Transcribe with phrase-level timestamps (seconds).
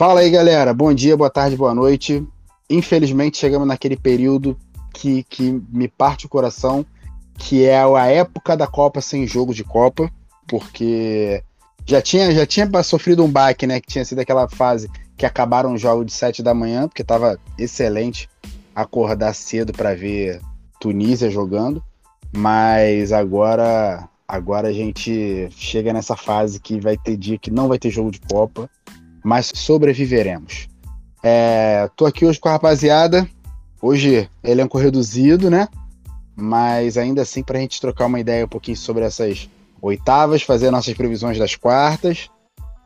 [0.00, 0.72] Fala aí, galera.
[0.72, 2.26] Bom dia, boa tarde, boa noite.
[2.70, 4.56] Infelizmente, chegamos naquele período
[4.94, 6.86] que, que me parte o coração,
[7.36, 10.10] que é a época da Copa sem jogo de Copa,
[10.48, 11.44] porque
[11.84, 13.78] já tinha, já tinha sofrido um baque, né?
[13.78, 17.38] Que tinha sido aquela fase que acabaram o jogo de 7 da manhã, porque estava
[17.58, 18.26] excelente
[18.74, 20.40] acordar cedo para ver
[20.80, 21.84] Tunísia jogando,
[22.34, 27.78] mas agora agora a gente chega nessa fase que vai ter dia que não vai
[27.78, 28.70] ter jogo de Copa,
[29.24, 30.68] mas sobreviveremos.
[31.22, 33.28] É, tô aqui hoje com a rapaziada.
[33.80, 35.68] Hoje elenco reduzido, né?
[36.36, 39.48] Mas ainda assim, para a gente trocar uma ideia um pouquinho sobre essas
[39.80, 42.28] oitavas, fazer nossas previsões das quartas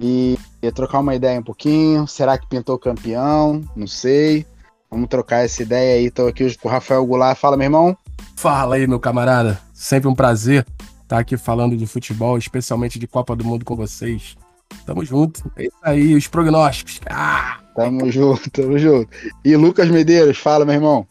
[0.00, 2.06] e, e trocar uma ideia um pouquinho.
[2.06, 3.62] Será que pintou campeão?
[3.76, 4.46] Não sei.
[4.90, 6.06] Vamos trocar essa ideia aí.
[6.06, 7.38] Estou aqui hoje com o Rafael Goulart.
[7.38, 7.96] Fala, meu irmão.
[8.36, 9.60] Fala aí, meu camarada.
[9.72, 10.66] Sempre um prazer
[11.02, 14.36] estar aqui falando de futebol, especialmente de Copa do Mundo com vocês.
[14.86, 15.50] Tamo junto.
[15.56, 17.00] É isso aí, os prognósticos.
[17.10, 17.60] Ah!
[17.74, 19.08] Tamo junto, tamo junto.
[19.44, 21.06] E Lucas Medeiros, fala, meu irmão.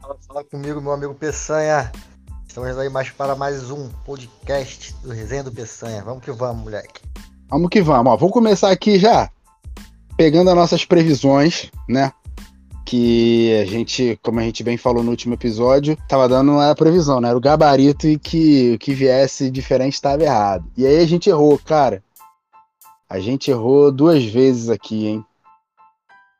[0.00, 1.92] Fala, fala comigo, meu amigo Peçanha.
[2.48, 6.02] Estamos aí mais para mais um podcast do Resenha do Peçanha.
[6.02, 7.02] Vamos que vamos, moleque.
[7.50, 8.12] Vamos que vamos.
[8.12, 9.30] Ó, vamos começar aqui já
[10.16, 12.12] pegando as nossas previsões, né?
[12.84, 17.20] Que a gente, como a gente bem falou no último episódio, tava dando a previsão,
[17.20, 17.28] né?
[17.28, 20.64] Era o gabarito e que o que viesse diferente estava errado.
[20.76, 22.02] E aí a gente errou, cara.
[23.08, 25.24] A gente errou duas vezes aqui, hein?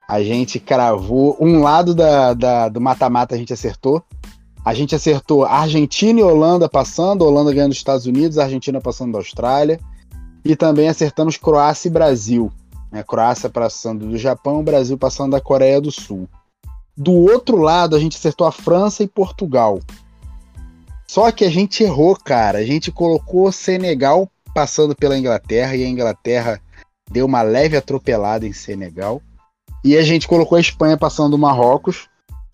[0.08, 4.02] A gente cravou um lado da, da do mata-mata, a gente acertou.
[4.64, 9.18] A gente acertou Argentina e Holanda passando, Holanda ganhando dos Estados Unidos, Argentina passando da
[9.18, 9.78] Austrália.
[10.44, 12.50] E também acertamos Croácia e Brasil.
[12.90, 13.02] Né?
[13.02, 16.28] Croácia passando do Japão, Brasil passando da Coreia do Sul.
[16.96, 19.80] Do outro lado, a gente acertou a França e Portugal.
[21.06, 22.58] Só que a gente errou, cara.
[22.58, 26.60] A gente colocou Senegal passando pela Inglaterra e a Inglaterra
[27.10, 29.20] deu uma leve atropelada em Senegal.
[29.82, 32.08] E a gente colocou a Espanha passando o Marrocos,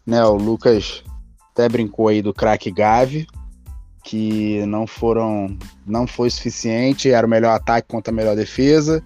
[0.05, 0.25] né?
[0.25, 1.05] O Lucas
[1.53, 3.27] até brincou aí do craque Gavi,
[4.03, 9.03] que não foram, não foi suficiente, era o melhor ataque contra a melhor defesa.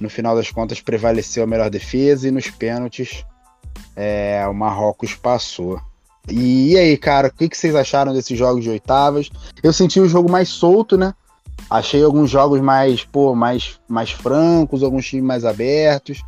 [0.00, 3.24] No final das contas prevaleceu a melhor defesa e nos pênaltis
[3.94, 5.80] é, o Marrocos passou.
[6.28, 9.30] E, e aí, cara, o que, que vocês acharam desses jogos de oitavas?
[9.62, 11.14] Eu senti o jogo mais solto, né?
[11.70, 16.22] Achei alguns jogos mais, pô, mais, mais francos, alguns times mais abertos.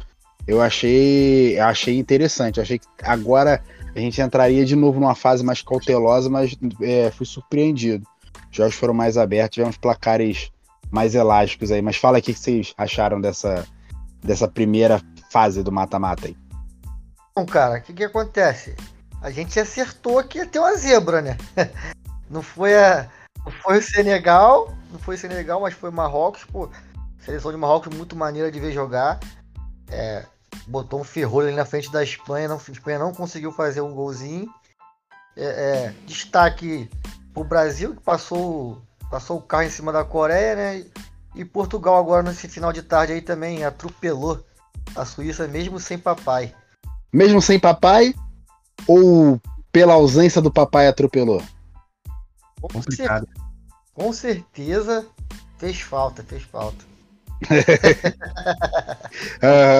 [0.46, 2.60] Eu achei, achei interessante.
[2.60, 3.62] achei que agora
[3.94, 8.06] a gente entraria de novo numa fase mais cautelosa, mas é, fui surpreendido.
[8.50, 10.50] Os jogos foram mais abertos, tivemos placares
[10.90, 11.82] mais elásticos aí.
[11.82, 13.66] Mas fala aqui o que vocês acharam dessa,
[14.22, 16.36] dessa primeira fase do mata-mata aí.
[17.36, 18.76] Bom, cara, o que, que acontece?
[19.20, 21.36] A gente acertou que ia ter uma zebra, né?
[22.30, 23.08] Não foi, a,
[23.50, 26.68] foi o Senegal, não foi o Senegal, mas foi Marrocos, pô.
[27.20, 29.18] Seleção de Marrocos muito maneira de ver jogar.
[29.88, 30.26] É,
[30.66, 33.94] botou um ferrolho ali na frente da Espanha, não, a Espanha não conseguiu fazer um
[33.94, 34.48] golzinho.
[35.36, 36.88] É, é, destaque
[37.34, 40.84] o Brasil, que passou, passou o carro em cima da Coreia, né?
[41.34, 44.44] E Portugal agora nesse final de tarde aí também atropelou
[44.94, 46.54] a Suíça, mesmo sem papai.
[47.12, 48.14] Mesmo sem papai?
[48.86, 49.40] Ou
[49.72, 51.42] pela ausência do papai atropelou?
[52.72, 53.24] Com, cer
[53.92, 55.06] com certeza
[55.58, 56.94] fez falta, fez falta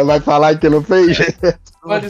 [0.03, 1.19] uh, vai falar que não fez?
[1.83, 2.09] Olha,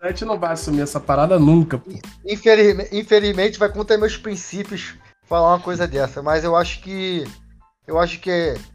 [0.00, 1.82] a gente não vai assumir essa parada nunca.
[2.24, 7.24] Infelizmente, infelizmente, vai contra meus princípios falar uma coisa dessa, mas eu acho que
[7.86, 8.30] eu acho que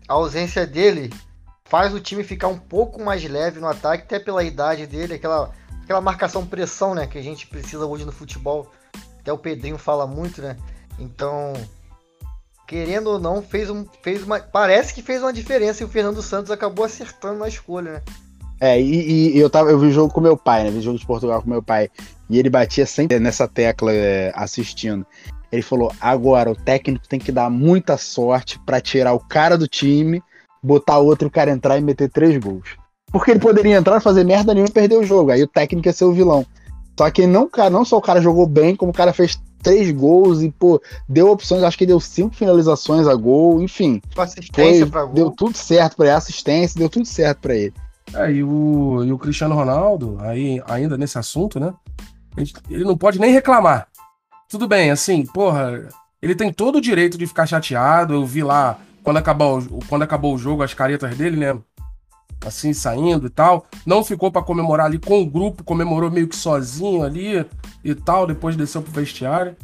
[0.08, 1.12] a ausência dele
[1.66, 5.52] faz o time ficar um pouco mais leve no ataque, até pela idade dele, aquela,
[5.84, 8.72] aquela marcação pressão, né, que a gente precisa hoje no futebol.
[9.20, 10.56] Até o Pedrinho fala muito, né?
[11.00, 11.54] Então,
[12.68, 14.40] querendo ou não, fez, um, fez uma.
[14.40, 18.02] Parece que fez uma diferença e o Fernando Santos acabou acertando na escolha, né?
[18.62, 20.70] É, e, e eu, tava, eu vi jogo com meu pai, né?
[20.70, 21.90] Vi jogo de Portugal com meu pai.
[22.30, 25.06] E ele batia sempre nessa tecla é, assistindo.
[25.52, 29.68] Ele falou: agora o técnico tem que dar muita sorte para tirar o cara do
[29.68, 30.22] time,
[30.62, 32.78] botar outro cara entrar e meter três gols.
[33.12, 35.32] Porque ele poderia entrar, fazer merda nenhuma e perder o jogo.
[35.32, 36.46] Aí o técnico ia ser o vilão.
[36.98, 40.42] Só que não, não só o cara jogou bem, como o cara fez três gols
[40.42, 44.02] e, pô, deu opções, acho que deu cinco finalizações a gol, enfim.
[44.18, 45.14] Assistência foi, pra gol.
[45.14, 47.74] Deu tudo certo para ele, assistência, deu tudo certo para ele.
[48.14, 51.74] É, e o, e o Cristiano Ronaldo, aí, ainda nesse assunto, né?
[52.70, 53.88] Ele não pode nem reclamar.
[54.48, 55.88] Tudo bem, assim, porra,
[56.22, 58.14] ele tem todo o direito de ficar chateado.
[58.14, 61.58] Eu vi lá, quando acabou, quando acabou o jogo, as caretas dele, né?
[62.46, 63.66] Assim, saindo e tal.
[63.86, 67.46] Não ficou para comemorar ali com o grupo, comemorou meio que sozinho ali
[67.84, 69.56] e tal, depois desceu pro vestiário.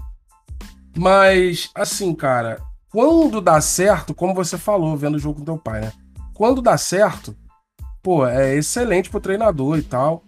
[0.97, 5.81] Mas, assim, cara, quando dá certo, como você falou, vendo o jogo com teu pai,
[5.81, 5.91] né?
[6.33, 7.35] Quando dá certo,
[8.01, 10.23] pô, é excelente pro treinador e tal.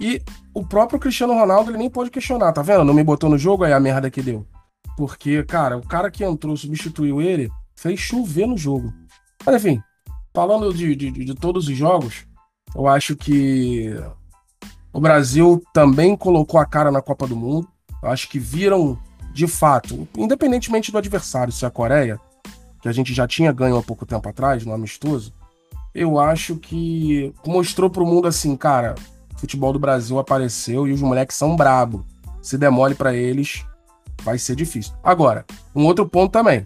[0.00, 0.22] E
[0.54, 2.84] o próprio Cristiano Ronaldo, ele nem pode questionar, tá vendo?
[2.84, 4.46] Não me botou no jogo, aí a merda que deu.
[4.96, 8.92] Porque, cara, o cara que entrou, substituiu ele, fez chover no jogo.
[9.44, 9.80] Mas enfim,
[10.38, 12.24] falando de, de, de todos os jogos,
[12.72, 13.92] eu acho que
[14.92, 17.66] o Brasil também colocou a cara na Copa do Mundo.
[18.00, 18.96] Eu acho que viram,
[19.34, 22.20] de fato, independentemente do adversário, se é a Coreia,
[22.80, 25.34] que a gente já tinha ganho há pouco tempo atrás, no amistoso,
[25.92, 28.94] eu acho que mostrou pro mundo assim, cara,
[29.34, 32.06] o futebol do Brasil apareceu e os moleques são brabo.
[32.40, 33.66] Se demole para eles,
[34.22, 34.94] vai ser difícil.
[35.02, 35.44] Agora,
[35.74, 36.64] um outro ponto também.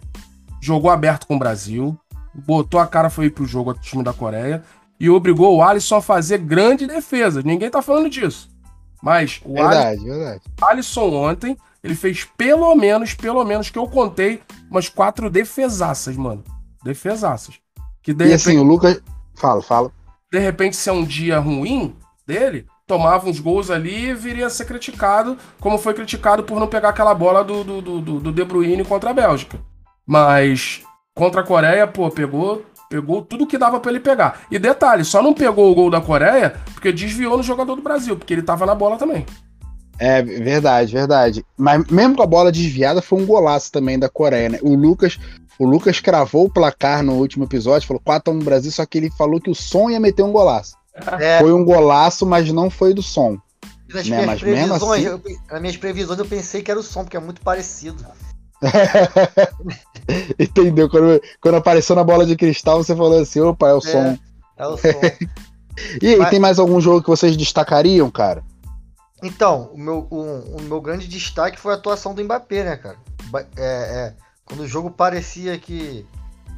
[0.61, 1.97] Jogou aberto com o Brasil,
[2.33, 4.63] botou a cara, foi pro jogo do time da Coreia
[4.99, 7.41] e obrigou o Alisson a fazer grande defesa.
[7.43, 8.49] Ninguém tá falando disso.
[9.01, 10.41] Mas o Verdade, Alisson, verdade.
[10.61, 16.43] Alisson ontem, ele fez pelo menos, pelo menos que eu contei, umas quatro defesaças, mano.
[16.83, 17.55] Defesaças.
[18.01, 19.01] Que de E repente, assim, o Lucas.
[19.35, 19.91] Fala, fala.
[20.31, 21.95] de repente, se é um dia ruim
[22.25, 26.67] dele, tomava uns gols ali e viria a ser criticado, como foi criticado por não
[26.67, 29.59] pegar aquela bola do, do, do, do De Bruyne contra a Bélgica.
[30.05, 30.81] Mas
[31.15, 34.41] contra a Coreia, pô, pegou, pegou tudo que dava pra ele pegar.
[34.49, 38.17] E detalhe, só não pegou o gol da Coreia porque desviou no jogador do Brasil,
[38.17, 39.25] porque ele tava na bola também.
[39.99, 41.45] É verdade, verdade.
[41.55, 44.59] Mas mesmo com a bola desviada, foi um golaço também da Coreia, né?
[44.63, 45.19] O Lucas,
[45.59, 49.39] o Lucas cravou o placar no último episódio, falou 4x1 Brasil, só que ele falou
[49.39, 50.75] que o som ia meter um golaço.
[51.19, 53.37] É, Foi um golaço, mas não foi do som.
[53.91, 55.21] nas né, minhas mas mesmo assim- eu,
[55.51, 58.03] nas minhas previsões eu pensei que era o som, porque é muito parecido.
[60.39, 60.89] Entendeu?
[60.89, 64.17] Quando, quando apareceu na bola de cristal, você falou assim: opa, é o som.
[64.57, 64.87] É o som.
[65.99, 68.43] E aí, Mas- tem mais algum jogo que vocês destacariam, cara?
[69.23, 72.97] Então, o meu, o, o meu grande destaque foi a atuação do Mbappé, né, cara?
[73.57, 74.13] É, é,
[74.45, 76.05] quando o jogo parecia que,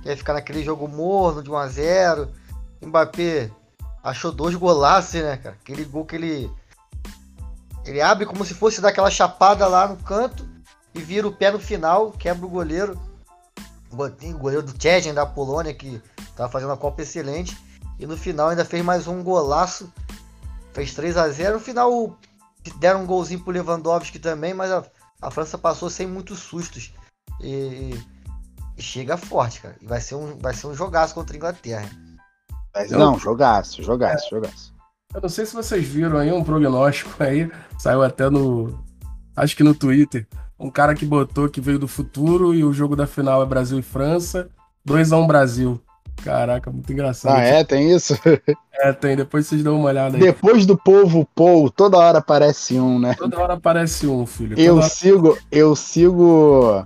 [0.01, 2.27] que ia ficar naquele jogo morno de 1x0,
[2.81, 3.49] Mbappé
[4.03, 5.55] achou dois golaços, né, cara?
[5.61, 6.51] Aquele gol que ele.
[7.85, 10.54] Ele abre como se fosse dar aquela chapada lá no canto
[10.95, 12.99] e vira o pé no final, quebra o goleiro.
[13.91, 16.01] O goleiro do Chesney da Polônia que
[16.35, 17.57] tava fazendo a Copa excelente.
[17.99, 19.91] E no final ainda fez mais um golaço.
[20.73, 22.17] Fez 3 a 0 No final
[22.79, 24.83] deram um golzinho pro Lewandowski também, mas a,
[25.21, 26.93] a França passou sem muitos sustos.
[27.41, 27.93] E,
[28.77, 29.75] e chega forte, cara.
[29.81, 31.89] E vai ser um, vai ser um jogaço contra a Inglaterra.
[32.73, 34.73] Mas Eu- não, jogaço, jogaço, jogaço.
[35.13, 37.49] Eu não sei se vocês viram aí um prognóstico aí,
[37.79, 38.83] saiu até no.
[39.35, 40.27] Acho que no Twitter.
[40.65, 43.77] Um cara que botou que veio do futuro e o jogo da final é Brasil
[43.77, 44.49] e França.
[44.87, 45.79] 2x1 Brasil.
[46.23, 47.37] Caraca, muito engraçado.
[47.37, 47.63] Ah, é?
[47.63, 48.17] Tem isso?
[48.77, 49.15] É, tem.
[49.15, 50.21] Depois vocês dão uma olhada aí.
[50.21, 53.15] Depois do povo Pou, toda hora aparece um, né?
[53.17, 54.49] Toda hora aparece um, filho.
[54.49, 56.85] Toda Eu hora- sigo, eu sigo.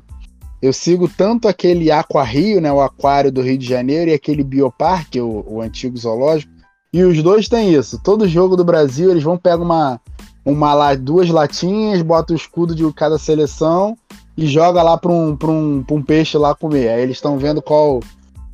[0.61, 2.71] Eu sigo tanto aquele Aqua Rio, né?
[2.71, 6.51] O aquário do Rio de Janeiro, e aquele Bioparque, o, o antigo zoológico.
[6.93, 7.99] E os dois têm isso.
[8.03, 9.99] Todo jogo do Brasil, eles vão pegar uma,
[10.45, 13.97] uma duas latinhas, bota o escudo de cada seleção
[14.37, 16.89] e joga lá para um, pra um, pra um peixe lá comer.
[16.89, 17.99] Aí eles estão vendo qual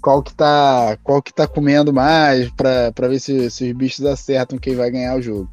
[0.01, 4.59] qual que tá qual que tá comendo mais pra ver se, se os bichos acertam
[4.59, 5.49] quem vai ganhar o jogo.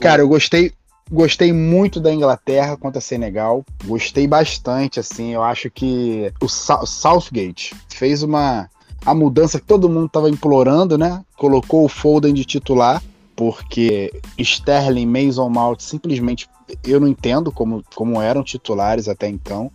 [0.00, 0.72] Cara, eu gostei
[1.10, 3.64] gostei muito da Inglaterra contra Senegal.
[3.84, 5.34] Gostei bastante, assim.
[5.34, 8.68] Eu acho que o Southgate fez uma
[9.04, 11.22] a mudança que todo mundo tava implorando, né?
[11.36, 13.02] Colocou o Foden de titular,
[13.36, 16.48] porque Sterling, Mason Mount simplesmente
[16.84, 19.70] eu não entendo como, como eram titulares até então.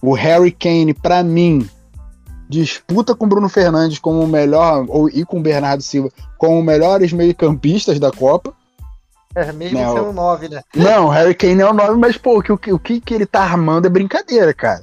[0.00, 1.68] O Harry Kane, pra mim,
[2.48, 6.64] disputa com Bruno Fernandes como o melhor, ou e com o Bernardo Silva como os
[6.64, 8.54] melhores meio-campistas da Copa.
[9.34, 9.94] É, mesmo Não.
[9.94, 10.62] sendo 9, né?
[10.74, 13.00] Não, o Harry Kane é o nome, mas pô, o que, o que, o que
[13.00, 14.82] que ele tá armando é brincadeira, cara.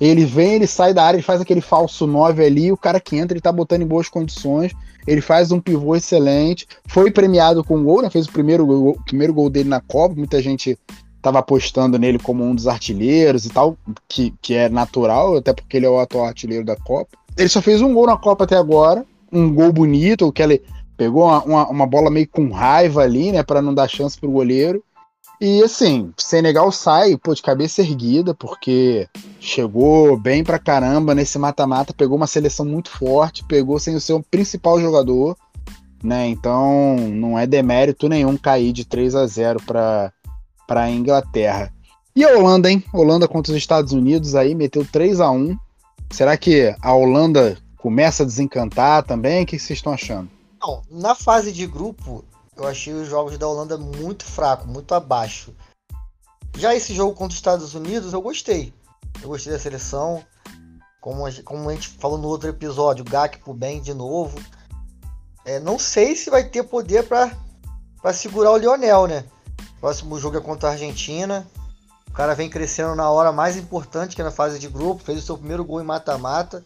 [0.00, 3.16] Ele vem, ele sai da área, ele faz aquele falso 9 ali, o cara que
[3.16, 4.72] entra, ele tá botando em boas condições,
[5.06, 8.10] ele faz um pivô excelente, foi premiado com gol, né?
[8.10, 10.78] Fez o primeiro gol, o primeiro gol dele na Copa, muita gente
[11.20, 13.76] tava apostando nele como um dos artilheiros e tal,
[14.08, 17.16] que, que é natural, até porque ele é o atual artilheiro da Copa.
[17.36, 20.62] Ele só fez um gol na Copa até agora, um gol bonito, o ele
[20.96, 24.30] pegou uma, uma, uma bola meio com raiva ali, né, para não dar chance pro
[24.30, 24.82] goleiro.
[25.40, 29.08] E assim, Senegal sai, pô, de cabeça erguida, porque
[29.40, 34.22] chegou bem pra caramba nesse mata-mata, pegou uma seleção muito forte, pegou sem o seu
[34.22, 35.36] principal jogador,
[36.02, 36.28] né?
[36.28, 40.12] Então, não é demérito nenhum cair de 3 a 0 para
[40.66, 41.72] para Inglaterra.
[42.14, 42.84] E a Holanda, hein?
[42.92, 45.56] Holanda contra os Estados Unidos aí meteu 3 a 1.
[46.10, 49.42] Será que a Holanda começa a desencantar também?
[49.44, 50.28] O que vocês estão achando?
[50.60, 52.22] Não, na fase de grupo,
[52.54, 55.54] eu achei os jogos da Holanda muito fraco, muito abaixo.
[56.56, 58.74] Já esse jogo contra os Estados Unidos, eu gostei.
[59.22, 60.22] Eu gostei da seleção.
[61.00, 64.38] Como a, gente- como a gente falou no outro episódio, Gakpo bem de novo.
[65.44, 69.24] É, não sei se vai ter poder para segurar o Lionel, né?
[69.80, 71.46] Próximo jogo é contra a Argentina.
[72.08, 75.02] O cara vem crescendo na hora mais importante, que é na fase de grupo.
[75.02, 76.64] Fez o seu primeiro gol em mata-mata.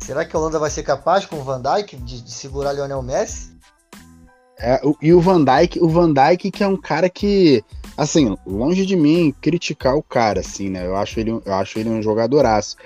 [0.00, 3.02] Será que a Holanda vai ser capaz com o Van Dijk de, de segurar Lionel
[3.02, 3.58] Messi?
[4.58, 7.64] É, e o Van Dijk, o Van Dijk que é um cara que,
[7.98, 10.86] assim, longe de mim criticar o cara, assim, né?
[10.86, 12.76] Eu acho ele, eu acho ele um jogadoraço.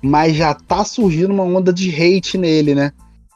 [0.00, 2.92] Mas já tá surgindo uma onda de hate nele, né?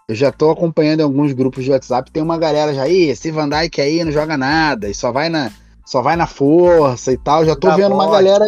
[0.08, 3.32] Eu já tô acompanhando em alguns grupos de WhatsApp, tem uma galera já, aí, esse
[3.32, 5.50] Van Dijk aí não joga nada, e só vai na,
[5.84, 7.44] só vai na força e tal.
[7.44, 8.46] Já tô vendo uma galera.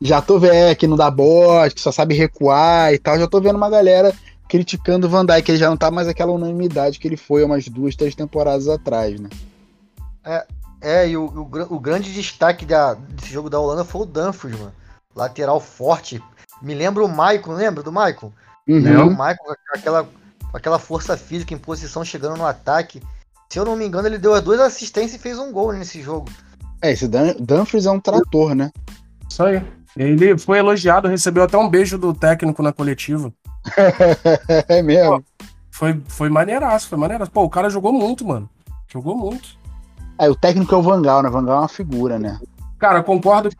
[0.00, 3.18] Já tô vendo é, que não dá bote, que só sabe recuar e tal.
[3.18, 4.14] Já tô vendo uma galera
[4.48, 7.66] criticando o Van Dijk, ele já não tá mais aquela unanimidade que ele foi umas
[7.66, 9.28] duas, três temporadas atrás, né?
[10.24, 10.44] É,
[10.86, 14.56] é e o, o, o grande destaque da, desse jogo da Holanda foi o Danford,
[14.56, 14.72] mano.
[15.14, 16.22] Lateral forte.
[16.62, 18.32] Me lembra o Maicon, lembra do Maicon?
[18.68, 19.08] Uhum.
[19.08, 20.08] O Maicon, aquela
[20.56, 23.02] aquela força física em posição chegando no ataque.
[23.48, 26.00] Se eu não me engano, ele deu as duas assistências e fez um gol nesse
[26.00, 26.28] jogo.
[26.82, 28.72] É, esse Dan é um trator, né?
[29.28, 29.62] Isso aí.
[29.96, 33.32] Ele foi elogiado, recebeu até um beijo do técnico na coletiva.
[34.68, 35.22] é mesmo.
[35.22, 35.24] Pô,
[35.70, 37.30] foi, foi maneiraço, foi maneiraço.
[37.30, 38.48] Pô, o cara jogou muito, mano.
[38.92, 39.56] Jogou muito.
[40.18, 41.28] É, o técnico é o Vangal, né?
[41.28, 42.38] Vangal é uma figura, né?
[42.78, 43.50] Cara, concordo,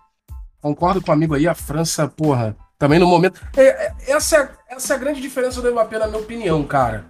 [0.61, 1.47] concordo com o amigo aí.
[1.47, 3.41] A França, porra, também no momento.
[3.57, 7.07] É, é, essa, é, essa é a grande diferença do Mbappé, na minha opinião, cara.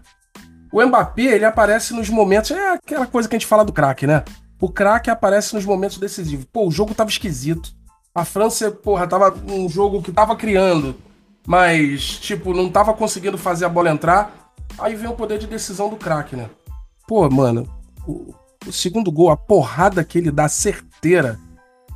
[0.73, 2.51] O Mbappé, ele aparece nos momentos.
[2.51, 4.25] É aquela coisa que a gente fala do craque, né?
[4.61, 6.47] O craque aparece nos momentos decisivos.
[6.53, 7.71] Pô, o jogo tava esquisito.
[8.15, 10.97] A França, porra, tava um jogo que tava criando,
[11.47, 14.53] mas, tipo, não tava conseguindo fazer a bola entrar.
[14.79, 16.49] Aí vem o poder de decisão do craque, né?
[17.07, 17.69] Pô, mano,
[18.67, 21.39] o segundo gol, a porrada que ele dá certeira,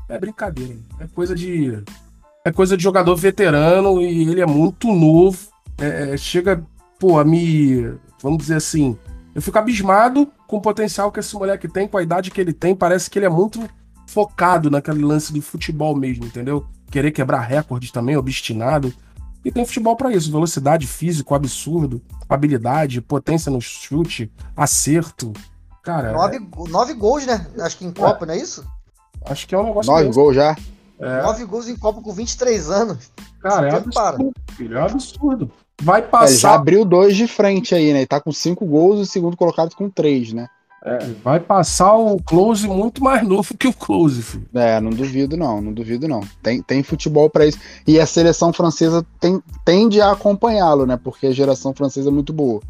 [0.09, 0.77] é brincadeira.
[0.99, 1.83] É coisa de
[2.45, 5.39] é coisa de jogador veterano e ele é muito novo.
[5.79, 6.65] É, é, chega,
[6.99, 7.95] pô, a me.
[8.23, 8.97] Vamos dizer assim.
[9.35, 12.53] Eu fico abismado com o potencial que esse moleque tem, com a idade que ele
[12.53, 12.75] tem.
[12.75, 13.61] Parece que ele é muito
[14.07, 16.67] focado naquele lance de futebol mesmo, entendeu?
[16.91, 18.93] Querer quebrar recordes também, obstinado.
[19.45, 25.33] E tem futebol para isso: velocidade, físico, absurdo, habilidade, potência no chute, acerto.
[25.83, 26.13] Cara.
[26.13, 26.71] Nove, é...
[26.71, 27.47] nove gols, né?
[27.61, 28.27] Acho que em Copa, é.
[28.29, 28.65] não é isso?
[29.25, 29.91] Acho que é um negócio.
[29.91, 30.57] Nove gols já?
[30.99, 31.23] É.
[31.23, 33.11] Nove gols em Copa com 23 anos.
[33.41, 34.55] Cara, é absurdo, para.
[34.55, 35.51] filho, é absurdo.
[35.83, 36.25] Vai passar.
[36.25, 38.01] É, ele já abriu dois de frente aí, né?
[38.01, 40.47] Ele tá com cinco gols e o segundo colocado com três, né?
[40.83, 44.49] É, vai passar o Close muito mais novo que o Close, filho.
[44.55, 46.21] É, não duvido não, não duvido não.
[46.43, 47.59] Tem, tem futebol para isso.
[47.87, 50.99] E a seleção francesa tem, tende a acompanhá-lo, né?
[51.03, 52.63] Porque a geração francesa é muito boa.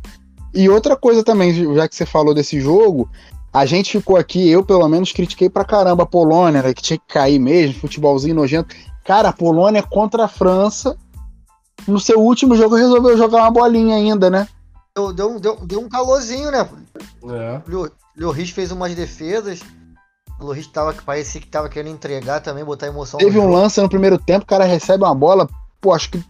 [0.53, 3.09] E outra coisa também, já que você falou desse jogo,
[3.53, 6.99] a gente ficou aqui, eu pelo menos critiquei pra caramba a Polônia, né, que tinha
[6.99, 8.75] que cair mesmo, futebolzinho nojento.
[9.05, 10.97] Cara, a Polônia contra a França,
[11.87, 14.47] no seu último jogo resolveu jogar uma bolinha ainda, né?
[14.95, 16.69] Deu, deu, deu, deu um calorzinho, né?
[17.25, 17.61] É.
[17.73, 19.61] O Lloris fez umas defesas.
[20.39, 23.19] O Lloris tava, parecia que tava querendo entregar também, botar emoção.
[23.19, 25.49] Teve um lance no primeiro tempo, o cara recebe uma bola,
[25.81, 26.23] pô, acho que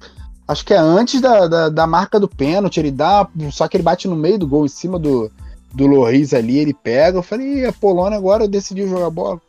[0.50, 3.84] acho que é antes da, da, da marca do pênalti, ele dá, só que ele
[3.84, 5.30] bate no meio do gol, em cima do,
[5.72, 7.18] do Loris ali, ele pega.
[7.18, 9.40] Eu falei, a Polônia agora decidiu jogar bola.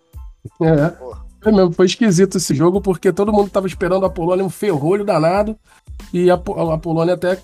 [0.62, 1.22] É.
[1.44, 5.04] É mesmo, foi esquisito esse jogo, porque todo mundo tava esperando a Polônia um ferrolho
[5.04, 5.58] danado,
[6.14, 7.40] e a, a Polônia até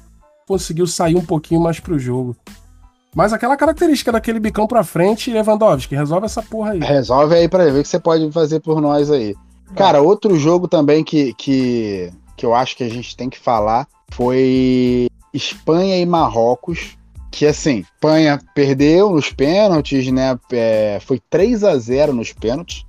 [0.48, 2.36] conseguiu sair um pouquinho mais pro jogo.
[3.16, 6.80] Mas aquela característica daquele bicão pra frente, Lewandowski, resolve essa porra aí.
[6.80, 9.36] Resolve aí pra ver o que você pode fazer por nós aí.
[9.76, 13.88] Cara, outro jogo também que, que, que eu acho que a gente tem que falar
[14.12, 16.98] foi Espanha e Marrocos
[17.38, 20.40] que assim, Espanha perdeu nos pênaltis, né?
[20.52, 22.84] É, foi 3 a 0 nos pênaltis.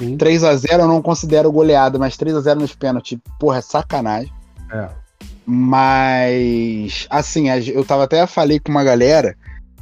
[0.00, 0.16] Sim.
[0.16, 3.60] 3 a 0 eu não considero goleada, mas 3 a 0 nos pênaltis, porra, é
[3.60, 4.32] sacanagem.
[4.72, 4.88] É.
[5.46, 9.36] Mas, assim, eu tava até falei com uma galera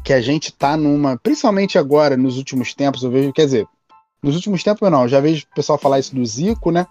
[0.05, 3.67] que a gente tá numa, principalmente agora, nos últimos tempos, eu vejo, quer dizer,
[4.23, 6.87] nos últimos tempos não, eu já vejo o pessoal falar isso do Zico, né?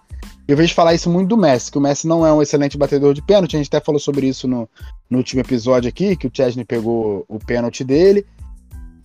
[0.50, 3.14] Eu vejo falar isso muito do Messi, que o Messi não é um excelente batedor
[3.14, 3.54] de pênalti.
[3.54, 4.68] A gente até falou sobre isso no,
[5.08, 8.26] no último episódio aqui, que o Chesney pegou o pênalti dele.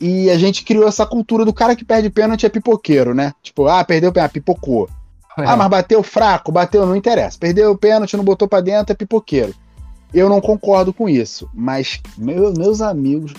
[0.01, 3.31] E a gente criou essa cultura do cara que perde pênalti é pipoqueiro, né?
[3.43, 4.89] Tipo, ah, perdeu o pênalti, pipocou.
[5.37, 5.45] É.
[5.45, 7.37] Ah, mas bateu fraco, bateu, não interessa.
[7.37, 9.53] Perdeu o pênalti, não botou pra dentro, é pipoqueiro.
[10.11, 13.33] Eu não concordo com isso, mas meu, meus amigos,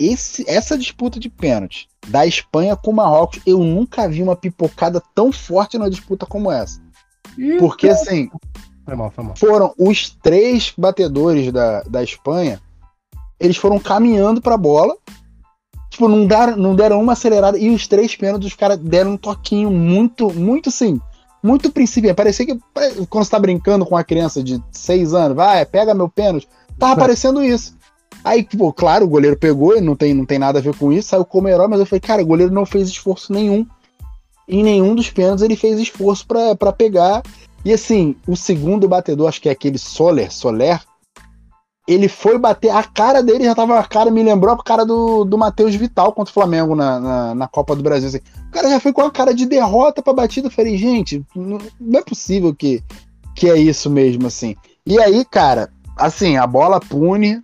[0.00, 5.02] esse, essa disputa de pênalti da Espanha com o Marrocos, eu nunca vi uma pipocada
[5.14, 6.80] tão forte na disputa como essa.
[7.58, 8.30] Porque assim,
[8.84, 9.36] foi mal, foi mal.
[9.36, 12.60] foram os três batedores da, da Espanha,
[13.38, 14.96] eles foram caminhando pra bola,
[15.90, 19.16] tipo, não deram, não deram uma acelerada, e os três pênaltis, os caras deram um
[19.16, 21.00] toquinho muito, muito assim,
[21.42, 22.14] muito princípio.
[22.14, 22.58] Parecia que
[23.08, 26.48] quando você tá brincando com uma criança de seis anos, vai, pega meu pênalti,
[26.78, 27.76] tava aparecendo isso.
[28.24, 31.08] Aí, pô, claro, o goleiro pegou, não tem, não tem nada a ver com isso,
[31.08, 33.66] saiu como herói, mas eu falei, cara, o goleiro não fez esforço nenhum.
[34.52, 37.22] Em nenhum dos pênaltis ele fez esforço para pegar.
[37.64, 40.78] E assim, o segundo batedor, acho que é aquele Soler, Soler,
[41.88, 45.24] ele foi bater, a cara dele já tava, a cara me lembrou a cara do,
[45.24, 48.08] do Matheus Vital contra o Flamengo na, na, na, Copa do Brasil.
[48.08, 48.20] Assim.
[48.48, 50.48] O cara já foi com a cara de derrota pra batida.
[50.48, 52.84] Eu falei, gente, não, é possível que,
[53.34, 54.54] que é isso mesmo, assim.
[54.84, 57.42] E aí, cara, assim, a bola pune,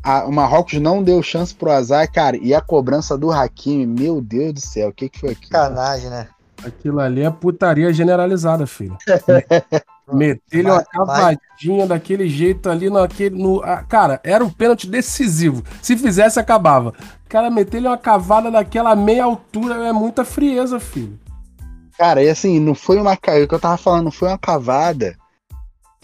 [0.00, 4.20] a, o Marrocos não deu chance pro azar, cara, e a cobrança do Hakimi, meu
[4.20, 5.50] Deus do céu, o que que foi aquilo?
[5.50, 6.28] Canagem, né?
[6.64, 8.96] Aquilo ali é putaria generalizada, filho.
[10.12, 13.42] Meter-lhe uma cavadinha daquele jeito ali naquele.
[13.42, 15.64] No, ah, cara, era o pênalti decisivo.
[15.82, 16.94] Se fizesse, acabava.
[17.28, 21.18] Cara, meter-lhe uma cavada daquela meia altura é muita frieza, filho.
[21.98, 23.14] Cara, e assim, não foi uma.
[23.14, 25.16] O que eu tava falando, não foi uma cavada.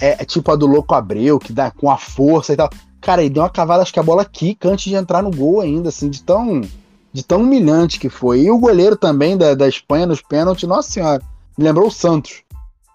[0.00, 2.68] É, é tipo a do Louco Abreu, que dá com a força e tal.
[3.00, 5.60] Cara, ele deu uma cavada, acho que a bola quica antes de entrar no gol
[5.60, 6.60] ainda, assim, de tão,
[7.12, 8.42] de tão humilhante que foi.
[8.42, 11.22] E o goleiro também da, da Espanha nos pênaltis, nossa senhora,
[11.56, 12.42] me lembrou o Santos.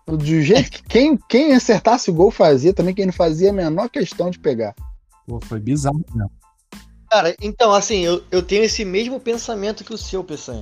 [0.07, 3.89] Do jeito que quem, quem acertasse o gol fazia, também quem não fazia a menor
[3.89, 4.73] questão de pegar.
[5.27, 6.31] Pô, foi bizarro mesmo.
[7.09, 10.61] Cara, então, assim, eu, eu tenho esse mesmo pensamento que o seu, Peçanha.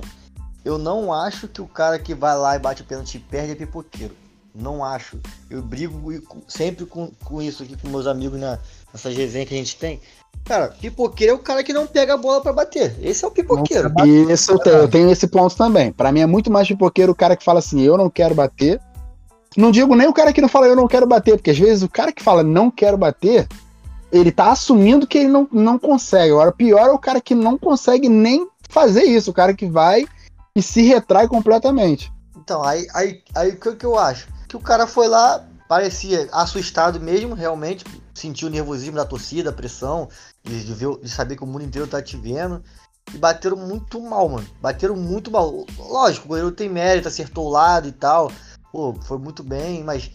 [0.64, 3.52] Eu não acho que o cara que vai lá e bate o pênalti e perde
[3.52, 4.14] é pipoqueiro.
[4.52, 5.20] Não acho.
[5.50, 6.12] Eu brigo
[6.48, 8.58] sempre com, com isso aqui com meus amigos na,
[8.92, 10.00] nessas resenhas que a gente tem.
[10.46, 12.96] Cara, pipoqueiro é o cara que não pega a bola para bater.
[13.02, 13.92] Esse é o pipoqueiro.
[14.30, 15.90] Isso eu tenho, eu tenho esse ponto também.
[15.92, 18.80] Para mim é muito mais pipoqueiro o cara que fala assim, eu não quero bater.
[19.56, 21.82] Não digo nem o cara que não fala eu não quero bater, porque às vezes
[21.82, 23.48] o cara que fala não quero bater,
[24.12, 26.30] ele tá assumindo que ele não, não consegue.
[26.30, 30.06] Agora, pior é o cara que não consegue nem fazer isso, o cara que vai
[30.54, 32.12] e se retrai completamente.
[32.36, 34.28] Então, aí, aí, aí o que, que eu acho?
[34.46, 37.84] Que o cara foi lá, parecia assustado mesmo, realmente,
[38.14, 40.08] sentiu o nervosismo da torcida, a pressão,
[40.46, 42.62] de, de, ver, de saber que o mundo inteiro tá te vendo.
[43.14, 44.46] E bateram muito mal, mano.
[44.60, 45.64] Bateram muito mal.
[45.78, 48.32] Lógico, o goleiro tem mérito, acertou o lado e tal.
[48.72, 50.10] Pô, foi muito bem, mas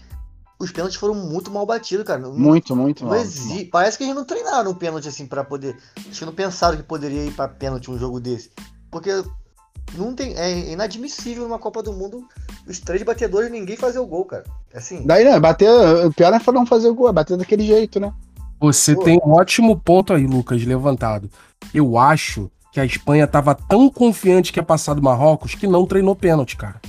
[0.60, 2.20] os pênaltis foram muito mal batidos, cara.
[2.20, 3.15] Muito, muito mal.
[3.15, 3.65] Exi...
[3.65, 5.78] Parece que eles não treinaram um pênalti assim para poder.
[5.98, 8.52] Acho que não pensaram que poderia ir para pênalti um jogo desse.
[8.89, 9.24] Porque
[9.96, 12.26] não tem, é inadmissível numa Copa do Mundo
[12.67, 14.44] os três batedores ninguém fazer o gol, cara.
[14.74, 15.06] É assim.
[15.06, 15.39] Daí, né?
[15.39, 15.70] Bater.
[16.06, 18.13] O pior é não fazer o gol, é bater daquele jeito, né?
[18.62, 19.04] Você Pô.
[19.04, 21.30] tem um ótimo ponto aí, Lucas, levantado.
[21.74, 25.86] Eu acho que a Espanha tava tão confiante que ia passar do Marrocos que não
[25.86, 26.80] treinou pênalti, cara.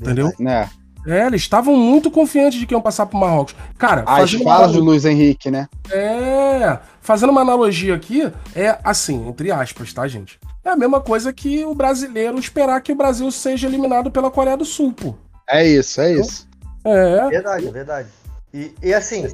[0.00, 0.32] Entendeu?
[0.46, 0.68] É.
[1.06, 3.56] É, eles estavam muito confiantes de que iam passar pro Marrocos.
[3.76, 5.66] Cara, as falas do Luiz Henrique, né?
[5.90, 10.38] É, fazendo uma analogia aqui, é assim, entre aspas, tá, gente?
[10.64, 14.58] É a mesma coisa que o brasileiro esperar que o Brasil seja eliminado pela Coreia
[14.58, 15.14] do Sul, pô.
[15.48, 16.46] É isso, é isso.
[16.84, 17.28] É.
[17.28, 18.08] Verdade, é verdade.
[18.52, 19.26] E, e assim,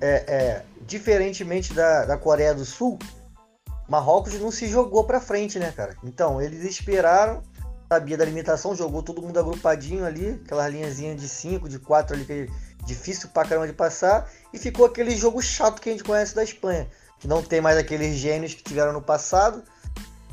[0.00, 2.98] é, é, diferentemente da, da Coreia do Sul,
[3.88, 5.96] Marrocos não se jogou pra frente, né, cara?
[6.02, 7.42] Então, eles esperaram,
[7.88, 12.24] sabia da limitação, jogou todo mundo agrupadinho ali, aquelas linhazinhas de 5, de 4 ali,
[12.24, 12.46] que é
[12.84, 16.42] difícil pra caramba de passar, e ficou aquele jogo chato que a gente conhece da
[16.42, 16.88] Espanha,
[17.20, 19.62] que não tem mais aqueles gênios que tiveram no passado,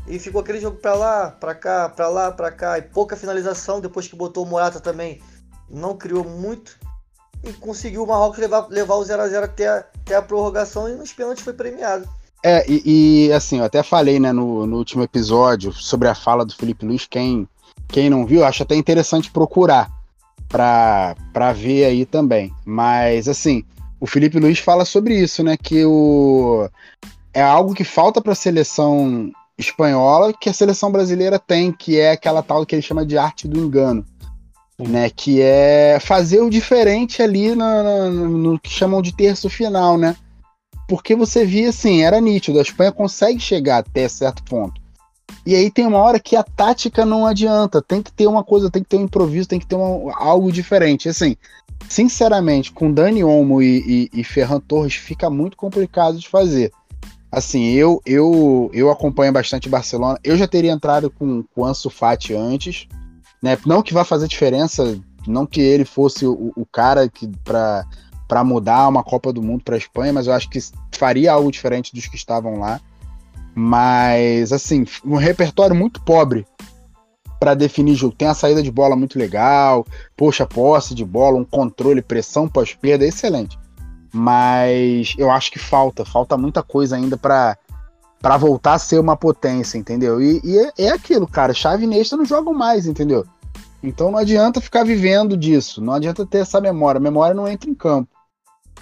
[0.08, 2.78] e ficou aquele jogo pra lá, pra cá, pra lá, pra cá.
[2.78, 3.82] E pouca finalização.
[3.82, 5.22] Depois que botou o Morata também,
[5.70, 6.80] não criou muito.
[7.48, 11.14] E conseguiu o Marrocos levar, levar o 0x0 até, a, até a prorrogação e nos
[11.14, 12.08] pênaltis foi premiado.
[12.44, 16.46] É, e, e, assim, eu até falei né, no, no último episódio sobre a fala
[16.46, 17.06] do Felipe Luiz.
[17.06, 17.48] Quem,
[17.88, 19.90] quem não viu, acho até interessante procurar
[20.48, 22.54] para ver aí também.
[22.66, 23.64] Mas, assim,
[24.00, 25.58] o Felipe Luiz fala sobre isso, né?
[25.58, 26.70] Que o,
[27.34, 32.12] é algo que falta para a seleção espanhola que a seleção brasileira tem, que é
[32.12, 34.06] aquela tal que ele chama de arte do engano.
[34.80, 39.98] Né, que é fazer o diferente ali no, no, no, que chamam de terço final,
[39.98, 40.16] né?
[40.88, 44.80] Porque você via assim, era nítido, a Espanha consegue chegar até certo ponto.
[45.44, 48.70] E aí tem uma hora que a tática não adianta, tem que ter uma coisa,
[48.70, 51.10] tem que ter um improviso, tem que ter uma, algo diferente.
[51.10, 51.36] Assim,
[51.90, 56.72] sinceramente, com Dani Olmo e, e, e Ferran Torres fica muito complicado de fazer
[57.32, 60.20] assim, eu eu eu acompanho bastante Barcelona.
[60.24, 62.88] Eu já teria entrado com, com Ansu Fati antes,
[63.42, 63.58] né?
[63.66, 64.98] Não que vá fazer diferença,
[65.28, 67.86] não que ele fosse o, o cara que para
[68.28, 70.60] para mudar uma Copa do Mundo para a Espanha, mas eu acho que
[70.92, 72.82] faria algo diferente dos que estavam lá.
[73.56, 76.46] Mas assim, um repertório muito pobre
[77.40, 78.16] para definir jogo.
[78.18, 79.86] Tem a saída de bola muito legal,
[80.18, 83.58] poxa, posse de bola, um controle, pressão pós-perda, excelente
[84.18, 87.58] mas eu acho que falta, falta muita coisa ainda para
[88.22, 90.22] para voltar a ser uma potência, entendeu?
[90.22, 93.26] E, e é, é, aquilo, cara, chave e Nesta não jogam mais, entendeu?
[93.82, 97.70] Então não adianta ficar vivendo disso, não adianta ter essa memória, a memória não entra
[97.70, 98.10] em campo.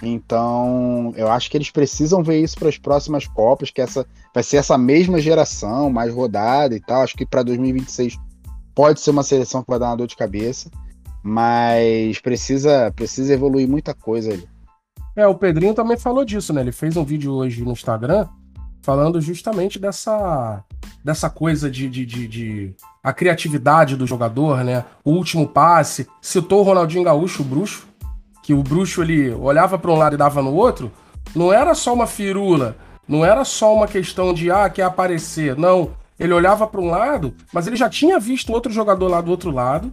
[0.02, 4.42] Então, eu acho que eles precisam ver isso para as próximas Copas, que essa vai
[4.42, 7.02] ser essa mesma geração, mais rodada e tal.
[7.02, 8.18] Acho que para 2026
[8.74, 10.70] pode ser uma seleção que vai dar uma dor de cabeça,
[11.22, 14.46] mas precisa precisa evoluir muita coisa ali.
[15.16, 16.60] É, o Pedrinho também falou disso, né?
[16.60, 18.28] Ele fez um vídeo hoje no Instagram
[18.86, 20.62] falando justamente dessa
[21.02, 24.84] dessa coisa de, de, de, de, a criatividade do jogador, né?
[25.04, 26.06] O último passe.
[26.22, 27.86] Citou o Ronaldinho Gaúcho, o bruxo,
[28.44, 30.90] que o bruxo ele olhava para um lado e dava no outro.
[31.34, 32.76] Não era só uma firula,
[33.08, 35.56] não era só uma questão de ah, quer aparecer.
[35.56, 39.32] Não, ele olhava para um lado, mas ele já tinha visto outro jogador lá do
[39.32, 39.92] outro lado.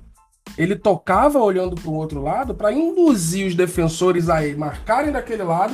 [0.55, 5.73] Ele tocava olhando para o outro lado para induzir os defensores a marcarem daquele lado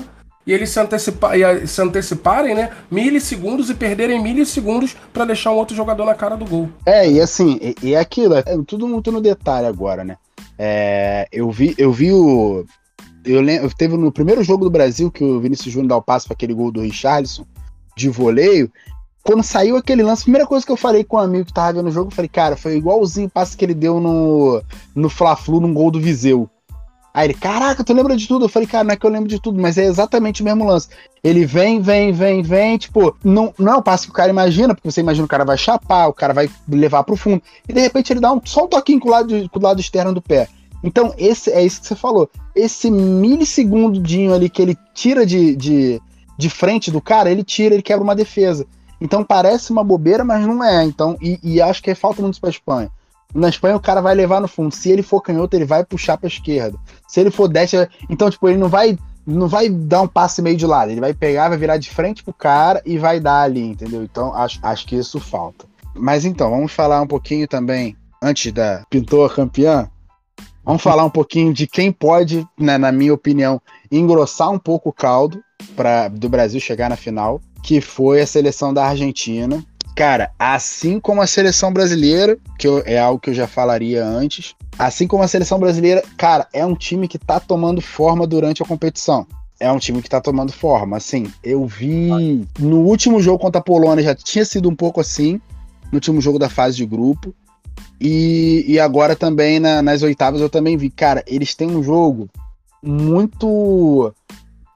[0.49, 1.29] e eles se, antecipa
[1.67, 2.71] se anteciparem, né?
[2.89, 6.69] Milissegundos e perderem milissegundos para deixar um outro jogador na cara do gol.
[6.87, 10.17] É, e assim, e, e é aquilo, é tudo muito no detalhe agora, né?
[10.57, 12.65] É, eu vi, eu vi o.
[13.23, 16.25] Eu lembro, teve no primeiro jogo do Brasil que o Vinícius Júnior dá o passo
[16.25, 17.45] para aquele gol do Richarlison
[17.95, 18.71] de voleio.
[19.21, 21.73] Quando saiu aquele lance, a primeira coisa que eu falei com um amigo que tava
[21.73, 24.63] vendo o jogo, eu falei, cara, foi igualzinho o passe que ele deu no,
[24.95, 26.49] no Fla-Flu, num gol do Viseu.
[27.13, 28.45] Aí ele, caraca, tu lembra de tudo?
[28.45, 30.65] Eu falei, cara, não é que eu lembro de tudo, mas é exatamente o mesmo
[30.65, 30.89] lance.
[31.23, 34.75] Ele vem, vem, vem, vem, tipo, não, não é o passe que o cara imagina,
[34.75, 37.81] porque você imagina o cara vai chapar, o cara vai levar pro fundo, e de
[37.81, 40.21] repente ele dá um, só um toquinho com o lado, com o lado externo do
[40.21, 40.47] pé.
[40.83, 42.29] Então, esse é isso que você falou.
[42.55, 46.01] Esse milissegundinho ali que ele tira de, de,
[46.37, 48.65] de frente do cara, ele tira, ele quebra uma defesa.
[49.01, 50.83] Então parece uma bobeira, mas não é.
[50.83, 52.91] Então, e, e acho que falta muito pra Espanha.
[53.33, 54.73] Na Espanha o cara vai levar no fundo.
[54.73, 56.77] Se ele for canhoto, ele vai puxar pra esquerda.
[57.07, 60.57] Se ele for destro, então, tipo, ele não vai não vai dar um passe meio
[60.57, 60.91] de lado.
[60.91, 64.03] Ele vai pegar, vai virar de frente pro cara e vai dar ali, entendeu?
[64.03, 65.65] Então, acho, acho que isso falta.
[65.95, 69.89] Mas então, vamos falar um pouquinho também, antes da pintor campeã,
[70.63, 73.61] vamos falar um pouquinho de quem pode, né, na minha opinião,
[73.91, 75.43] engrossar um pouco o caldo
[75.75, 79.63] para do Brasil chegar na final, que foi a seleção da Argentina.
[79.95, 84.55] Cara, assim como a seleção brasileira, que eu, é algo que eu já falaria antes,
[84.77, 88.65] assim como a seleção brasileira, cara, é um time que tá tomando forma durante a
[88.65, 89.27] competição.
[89.59, 90.95] É um time que tá tomando forma.
[90.95, 95.41] Assim, eu vi no último jogo contra a Polônia já tinha sido um pouco assim,
[95.91, 97.35] no último jogo da fase de grupo.
[97.99, 100.89] E, e agora também na, nas oitavas eu também vi.
[100.89, 102.29] Cara, eles têm um jogo
[102.81, 104.13] muito.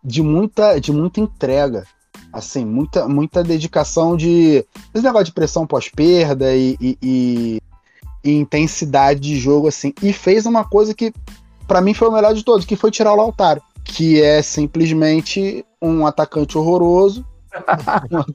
[0.04, 1.86] de muita, de muita entrega
[2.34, 4.66] assim, muita, muita dedicação de.
[4.94, 7.62] Esse negócio de pressão pós-perda e, e, e,
[8.24, 9.94] e, intensidade de jogo, assim.
[10.02, 11.14] E fez uma coisa que,
[11.68, 13.62] para mim, foi o melhor de todos, que foi tirar o Lautaro.
[13.86, 17.24] Que é simplesmente um atacante horroroso.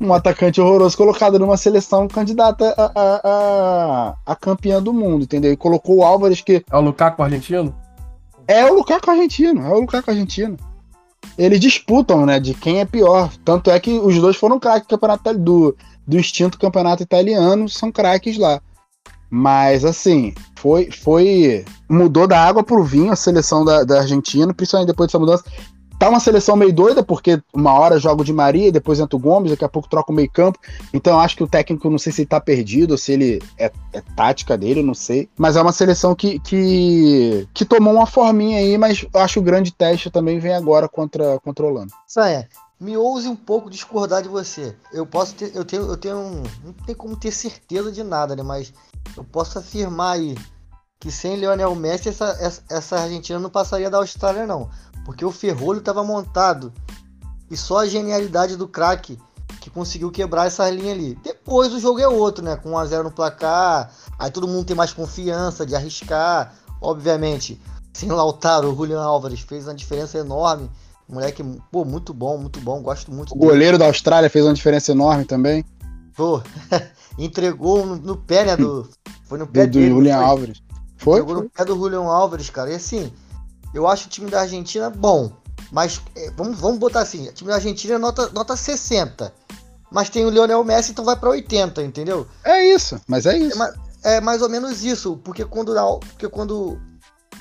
[0.00, 5.52] um atacante horroroso colocado numa seleção candidata a, a, a, a campeã do mundo, entendeu?
[5.52, 6.64] E colocou o Álvares que.
[6.70, 7.74] É o Lukaku argentino?
[8.48, 10.56] É o Lukaku argentino, é o Lukaku argentino
[11.36, 13.30] eles disputam, né, de quem é pior.
[13.44, 17.90] Tanto é que os dois foram craques do campeonato do, do extinto campeonato italiano, são
[17.90, 18.60] craques lá.
[19.30, 21.64] Mas assim, foi, foi.
[21.88, 25.44] Mudou da água pro vinho a seleção da, da Argentina, principalmente depois dessa mudança.
[26.02, 29.52] Tá uma seleção meio doida, porque uma hora joga de Maria, depois entra o Gomes,
[29.52, 30.58] daqui a pouco troca o meio campo.
[30.92, 33.70] Então acho que o técnico, não sei se ele tá perdido, ou se ele é,
[33.92, 35.28] é tática dele, não sei.
[35.38, 39.44] Mas é uma seleção que, que, que tomou uma forminha aí, mas acho que o
[39.44, 41.92] grande teste também vem agora contra, contra o Holanda.
[42.04, 42.48] Saia,
[42.80, 44.74] me ouse um pouco discordar de você.
[44.92, 48.34] Eu posso ter, eu tenho, eu tenho um, não tem como ter certeza de nada,
[48.34, 48.42] né?
[48.42, 48.74] Mas
[49.16, 50.34] eu posso afirmar aí
[50.98, 54.68] que sem Lionel Messi essa, essa, essa Argentina não passaria da Austrália não.
[55.04, 56.72] Porque o ferrolho estava montado.
[57.50, 59.18] E só a genialidade do craque
[59.60, 61.16] que conseguiu quebrar essa linha ali.
[61.22, 62.56] Depois o jogo é outro, né?
[62.56, 63.92] Com 1x0 no placar.
[64.18, 66.54] Aí todo mundo tem mais confiança de arriscar.
[66.80, 67.60] Obviamente,
[67.92, 70.70] sem Lautaro, o Julian Álvares fez uma diferença enorme.
[71.08, 72.80] Moleque, pô, muito bom, muito bom.
[72.82, 73.50] Gosto muito O dele.
[73.50, 75.64] goleiro da Austrália fez uma diferença enorme também.
[76.16, 76.42] Pô,
[77.18, 78.56] entregou no, no, pé, né?
[78.56, 78.88] Do,
[79.24, 79.90] foi no pé do, dele.
[79.90, 80.62] Do Julian Álvares.
[80.96, 81.20] Foi?
[81.20, 81.44] Entregou foi?
[81.44, 82.72] no pé do Julian Álvares, cara.
[82.72, 83.12] E assim,
[83.74, 85.32] eu acho o time da Argentina bom.
[85.70, 89.32] Mas é, vamos, vamos botar assim: o time da Argentina é nota, nota 60.
[89.90, 92.26] Mas tem o Lionel Messi, então vai para 80, entendeu?
[92.44, 93.62] É isso, mas é isso.
[93.62, 95.18] É, é, mais ou menos isso.
[95.18, 95.74] Porque quando,
[96.10, 96.80] porque quando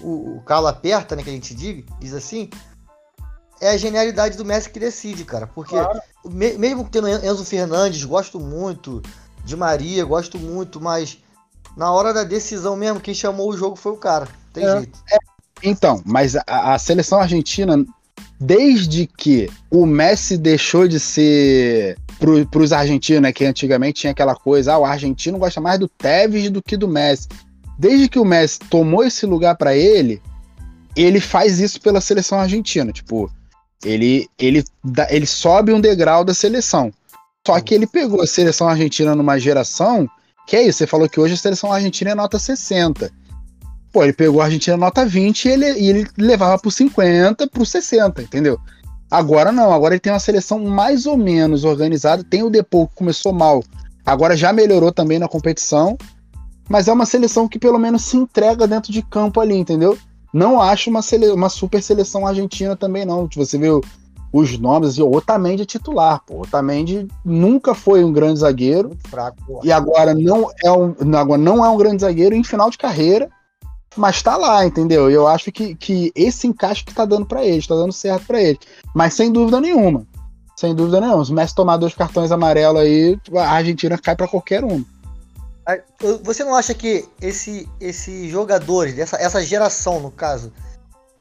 [0.01, 2.49] o, o calo aperta, né, que a gente diz, diz assim,
[3.61, 5.47] é a genialidade do Messi que decide, cara.
[5.47, 6.01] Porque claro.
[6.25, 9.01] me, mesmo tendo Enzo Fernandes, gosto muito,
[9.45, 11.19] de Maria, gosto muito, mas
[11.77, 14.27] na hora da decisão mesmo, quem chamou o jogo foi o cara.
[14.51, 14.99] Tem é, jeito.
[15.09, 15.17] É,
[15.63, 17.83] então, mas a, a seleção argentina,
[18.39, 21.97] desde que o Messi deixou de ser
[22.49, 25.87] para os argentinos, né, que antigamente tinha aquela coisa, ah, o argentino gosta mais do
[25.87, 27.27] Tevez do que do Messi.
[27.79, 30.21] Desde que o Messi tomou esse lugar para ele,
[30.95, 32.91] ele faz isso pela seleção argentina.
[32.91, 33.31] Tipo,
[33.83, 34.63] ele, ele,
[35.09, 36.93] ele sobe um degrau da seleção.
[37.45, 40.07] Só que ele pegou a seleção argentina numa geração.
[40.47, 43.11] Que é isso, você falou que hoje a seleção argentina é nota 60.
[43.91, 47.65] Pô, ele pegou a Argentina nota 20 e ele, e ele levava pro 50, pro
[47.65, 48.57] 60, entendeu?
[49.09, 52.23] Agora não, agora ele tem uma seleção mais ou menos organizada.
[52.23, 53.61] Tem o Depou que começou mal,
[54.05, 55.97] agora já melhorou também na competição.
[56.69, 59.97] Mas é uma seleção que pelo menos se entrega dentro de campo ali, entendeu?
[60.33, 61.27] Não acho uma, sele...
[61.27, 63.27] uma super seleção argentina também, não.
[63.35, 63.67] Você vê
[64.31, 66.35] os nomes, assim, o Otamendi é titular, pô.
[66.35, 68.97] O Otamendi nunca foi um grande zagueiro.
[69.09, 69.59] Fraco.
[69.65, 73.29] E agora não é um, agora não é um grande zagueiro em final de carreira
[73.95, 75.09] mas tá lá, entendeu?
[75.09, 78.25] E eu acho que, que esse encaixe que tá dando para ele, tá dando certo
[78.25, 78.59] para ele.
[78.95, 80.05] Mas sem dúvida nenhuma.
[80.55, 81.25] Sem dúvida nenhuma.
[81.25, 84.83] Se o Messi tomar dois cartões amarelos aí, a Argentina cai para qualquer um.
[86.23, 90.51] Você não acha que esse, esses jogadores, essa, essa geração, no caso,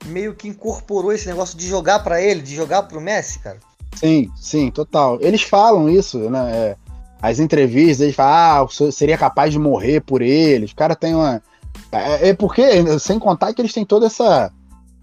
[0.07, 3.59] meio que incorporou esse negócio de jogar para ele, de jogar pro Messi, cara?
[3.97, 5.19] Sim, sim, total.
[5.21, 6.51] Eles falam isso, né?
[6.53, 6.77] É,
[7.21, 10.71] as entrevistas, eles falam, ah, seria capaz de morrer por eles.
[10.71, 11.43] O cara tem uma
[11.93, 14.53] é, é, porque, sem contar que eles têm toda essa,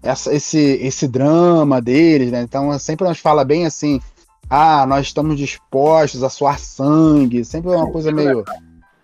[0.02, 2.42] essa esse, esse drama deles, né?
[2.42, 4.00] Então sempre nós fala bem assim,
[4.48, 8.44] ah, nós estamos dispostos a suar sangue, sempre é uma coisa meio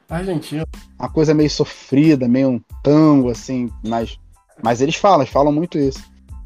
[0.08, 0.64] Argentina.
[0.98, 4.18] Uma coisa meio sofrida, meio um tango assim, mas
[4.62, 6.02] mas eles falam, eles falam muito isso.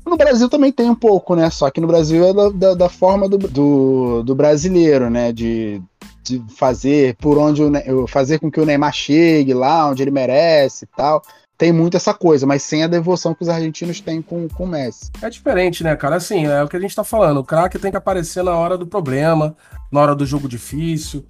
[0.08, 1.50] No Brasil também tem um pouco, né?
[1.50, 5.32] Só que no Brasil é da, da, da forma do, do, do, brasileiro, né?
[5.32, 5.82] De,
[6.24, 10.86] de fazer por onde o, fazer com que o Neymar chegue lá onde ele merece
[10.86, 11.22] e tal.
[11.58, 14.68] Tem muito essa coisa, mas sem a devoção que os argentinos têm com, com o
[14.68, 15.10] Messi.
[15.20, 16.16] É diferente, né, cara?
[16.16, 17.38] Assim, é o que a gente tá falando.
[17.38, 19.56] O craque tem que aparecer na hora do problema,
[19.90, 21.24] na hora do jogo difícil.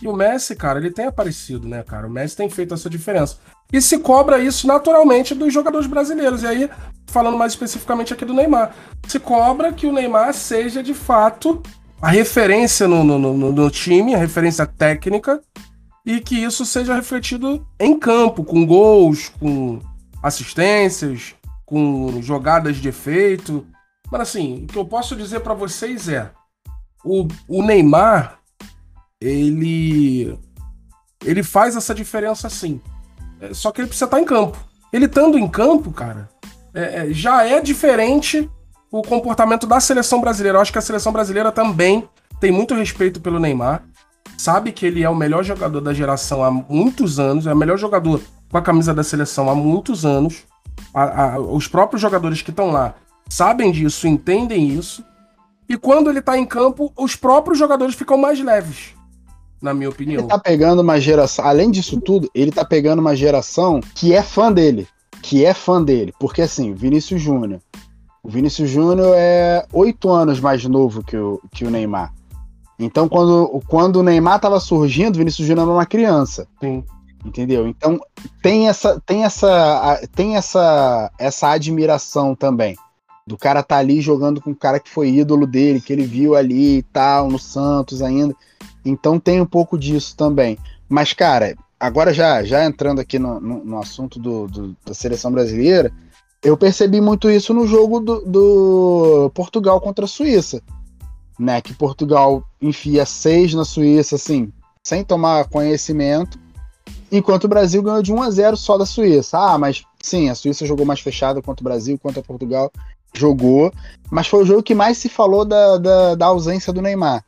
[0.00, 2.06] E o Messi, cara, ele tem aparecido, né, cara?
[2.06, 3.36] O Messi tem feito essa diferença.
[3.72, 6.42] E se cobra isso naturalmente dos jogadores brasileiros.
[6.42, 6.70] E aí,
[7.06, 8.74] falando mais especificamente aqui do Neymar,
[9.06, 11.62] se cobra que o Neymar seja de fato
[12.00, 15.40] a referência no, no, no, no time, a referência técnica,
[16.04, 19.80] e que isso seja refletido em campo, com gols, com
[20.20, 23.64] assistências, com jogadas de efeito.
[24.10, 26.30] Mas assim, o que eu posso dizer para vocês é:
[27.04, 28.38] o, o Neymar,
[29.22, 30.38] ele
[31.24, 32.80] ele faz essa diferença sim.
[33.40, 34.58] É, só que ele precisa estar em campo.
[34.92, 36.28] Ele estando em campo, cara,
[36.74, 38.50] é, é, já é diferente
[38.90, 40.58] o comportamento da seleção brasileira.
[40.58, 42.08] Eu acho que a seleção brasileira também
[42.40, 43.84] tem muito respeito pelo Neymar.
[44.36, 47.78] Sabe que ele é o melhor jogador da geração há muitos anos, é o melhor
[47.78, 50.44] jogador com a camisa da seleção há muitos anos.
[50.92, 52.94] A, a, os próprios jogadores que estão lá
[53.28, 55.04] sabem disso, entendem isso.
[55.68, 58.94] E quando ele tá em campo, os próprios jogadores ficam mais leves,
[59.62, 60.20] na minha opinião.
[60.20, 64.22] Ele tá pegando uma geração, além disso tudo, ele tá pegando uma geração que é
[64.22, 64.86] fã dele.
[65.22, 66.12] Que é fã dele.
[66.18, 67.60] Porque assim, Vinícius Júnior,
[68.22, 72.12] o Vinícius Júnior é oito anos mais novo que o, que o Neymar.
[72.78, 76.48] Então, quando, quando o Neymar estava surgindo, o Vinícius Júnior era uma criança.
[76.60, 76.82] Sim.
[77.24, 77.68] Entendeu?
[77.68, 78.00] Então,
[78.42, 82.74] tem essa tem essa tem essa essa admiração também
[83.26, 86.34] do cara tá ali jogando com o cara que foi ídolo dele, que ele viu
[86.34, 88.34] ali e tal, no Santos ainda.
[88.84, 90.58] Então tem um pouco disso também.
[90.88, 95.32] Mas, cara, agora já, já entrando aqui no, no, no assunto do, do, da seleção
[95.32, 95.92] brasileira,
[96.42, 100.60] eu percebi muito isso no jogo do, do, Portugal contra a Suíça,
[101.38, 101.60] né?
[101.60, 106.38] Que Portugal enfia seis na Suíça, assim, sem tomar conhecimento,
[107.10, 109.38] enquanto o Brasil ganhou de 1 a 0 só da Suíça.
[109.38, 112.72] Ah, mas sim, a Suíça jogou mais fechada contra o Brasil, contra Portugal
[113.14, 113.72] jogou,
[114.10, 117.24] mas foi o jogo que mais se falou da, da, da ausência do Neymar.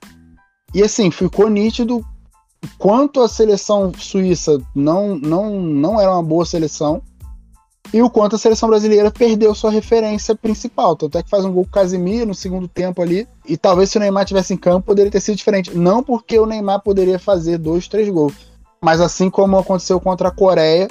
[0.75, 2.05] E assim, ficou nítido
[2.79, 7.03] quanto a seleção suíça não, não, não era uma boa seleção
[7.93, 10.97] e o quanto a seleção brasileira perdeu sua referência principal.
[10.97, 13.29] Tanto é que faz um gol com o Casimiro no segundo tempo ali.
[13.47, 15.77] E talvez se o Neymar tivesse em campo poderia ter sido diferente.
[15.77, 18.35] Não porque o Neymar poderia fazer dois, três gols.
[18.83, 20.89] Mas assim como aconteceu contra a Coreia,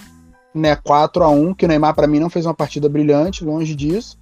[0.56, 3.76] né, 4 a 1 que o Neymar para mim não fez uma partida brilhante, longe
[3.76, 4.18] disso.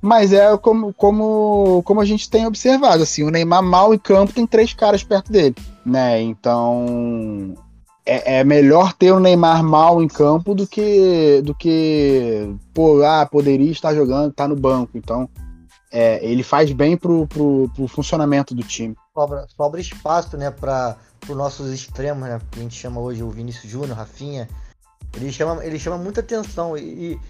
[0.00, 4.32] Mas é como, como, como a gente tem observado, assim, o Neymar mal em campo
[4.32, 6.20] tem três caras perto dele, né?
[6.20, 7.56] Então
[8.08, 13.26] é, é, melhor ter o Neymar mal em campo do que do que pô, ah,
[13.26, 14.92] poderia estar jogando, tá no banco.
[14.94, 15.28] Então,
[15.92, 18.96] é, ele faz bem pro, pro, pro, funcionamento do time.
[19.12, 20.96] Sobra, sobra espaço, né, para
[21.28, 24.48] os nossos extremos, né, que a gente chama hoje o Vinícius Júnior, Rafinha.
[25.14, 27.20] Ele chama, ele chama muita atenção e, e,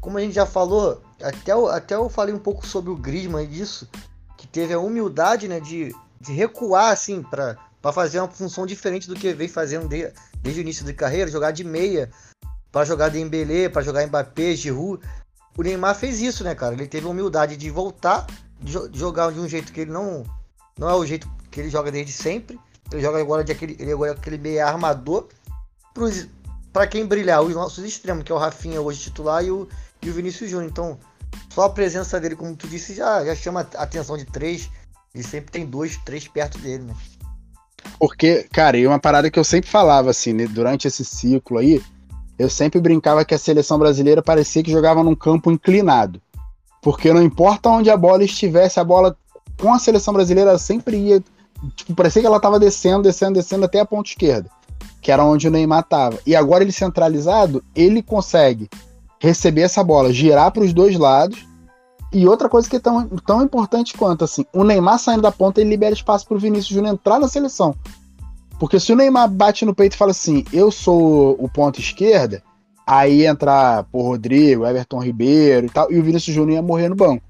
[0.00, 3.46] como a gente já falou, até eu, até eu falei um pouco sobre o Griezmann
[3.46, 3.88] disso,
[4.36, 7.56] que teve a humildade, né, de, de recuar assim para
[7.86, 11.30] para fazer uma função diferente do que vem fazendo de, desde o início de carreira,
[11.30, 12.10] jogar de meia,
[12.72, 15.00] para jogar Dembélé, para jogar Mbappé, Giroud.
[15.56, 16.74] o Neymar fez isso, né, cara?
[16.74, 18.26] Ele teve a humildade de voltar,
[18.60, 20.24] de jogar de um jeito que ele não.
[20.76, 22.58] Não é o jeito que ele joga desde sempre.
[22.90, 25.28] Ele joga agora de aquele, ele agora é aquele meio armador.
[26.72, 29.68] Para quem brilhar, os nossos extremos, que é o Rafinha hoje titular e o,
[30.06, 30.70] e o Vinícius Júnior.
[30.70, 30.98] Então,
[31.52, 34.70] só a presença dele, como tu disse, já, já chama a atenção de três.
[35.14, 36.94] E sempre tem dois, três perto dele, né?
[37.98, 41.82] Porque, cara, e uma parada que eu sempre falava, assim, né, durante esse ciclo aí,
[42.38, 46.20] eu sempre brincava que a seleção brasileira parecia que jogava num campo inclinado.
[46.82, 49.16] Porque não importa onde a bola estivesse, a bola
[49.58, 51.24] com a seleção brasileira sempre ia.
[51.74, 54.50] Tipo, parecia que ela tava descendo, descendo, descendo até a ponta esquerda,
[55.00, 56.18] que era onde o Neymar tava.
[56.26, 58.68] E agora ele centralizado, ele consegue
[59.20, 61.46] receber essa bola, girar para os dois lados.
[62.12, 65.60] E outra coisa que é tão, tão importante quanto assim, o Neymar saindo da ponta,
[65.60, 67.74] ele libera espaço para o Vinícius Júnior entrar na seleção.
[68.58, 72.42] Porque se o Neymar bate no peito e fala assim, eu sou o ponto esquerda,
[72.86, 76.94] aí entrar por Rodrigo, Everton Ribeiro e tal, e o Vinícius Júnior ia morrer no
[76.94, 77.22] banco.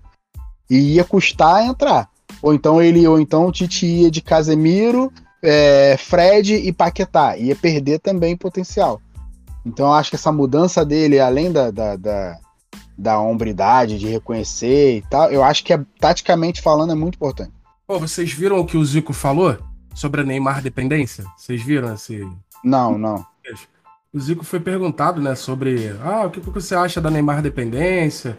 [0.68, 2.08] E ia custar entrar.
[2.42, 7.36] Ou então ele, ou então o Tite ia de Casemiro, é, Fred e Paquetá.
[7.36, 9.00] Ia perder também potencial.
[9.66, 12.38] Então eu acho que essa mudança dele, além da, da, da,
[12.96, 17.52] da hombridade, de reconhecer e tal, eu acho que é, taticamente falando é muito importante.
[17.86, 19.58] Pô, vocês viram o que o Zico falou?
[19.96, 21.24] sobre a Neymar dependência?
[21.36, 22.28] Vocês viram esse.
[22.62, 23.26] Não, não.
[24.12, 25.96] O Zico foi perguntado, né, sobre.
[26.02, 28.36] Ah, o que, que você acha da Neymar dependência?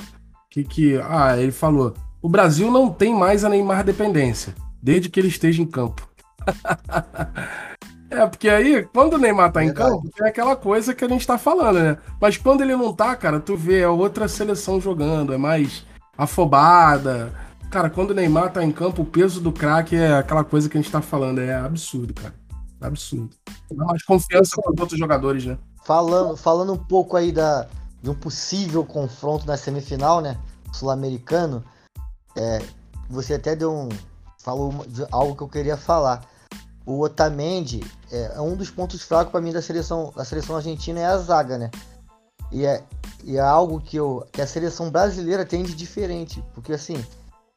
[0.50, 1.02] Que que.
[1.04, 5.62] Ah, ele falou: o Brasil não tem mais a Neymar dependência, desde que ele esteja
[5.62, 6.08] em campo.
[8.10, 11.26] é, porque aí, quando o Neymar tá em campo, tem aquela coisa que a gente
[11.26, 11.98] tá falando, né?
[12.20, 15.86] Mas quando ele não tá, cara, tu vê, é outra seleção jogando, é mais
[16.18, 17.34] afobada
[17.70, 20.78] Cara, quando o Neymar tá em campo, o peso do craque é aquela coisa que
[20.78, 21.40] a gente tá falando.
[21.40, 22.34] É absurdo, cara.
[22.80, 23.30] Absurdo.
[23.70, 25.58] Dá mais confiança com os outros jogadores, né?
[25.84, 27.68] Falando, falando um pouco aí da,
[28.02, 30.38] de um possível confronto na semifinal, né?
[30.72, 31.64] Sul-americano.
[32.38, 32.62] É,
[33.10, 33.90] você até deu um.
[34.38, 36.22] Falou de algo que eu queria falar.
[36.88, 41.02] O Otamendi é, é um dos pontos fracos para mim da seleção, da seleção argentina
[41.02, 41.70] é a zaga, né?
[42.50, 42.82] E é,
[43.26, 46.42] e é algo que, eu, que a seleção brasileira tem de diferente.
[46.54, 47.06] Porque assim,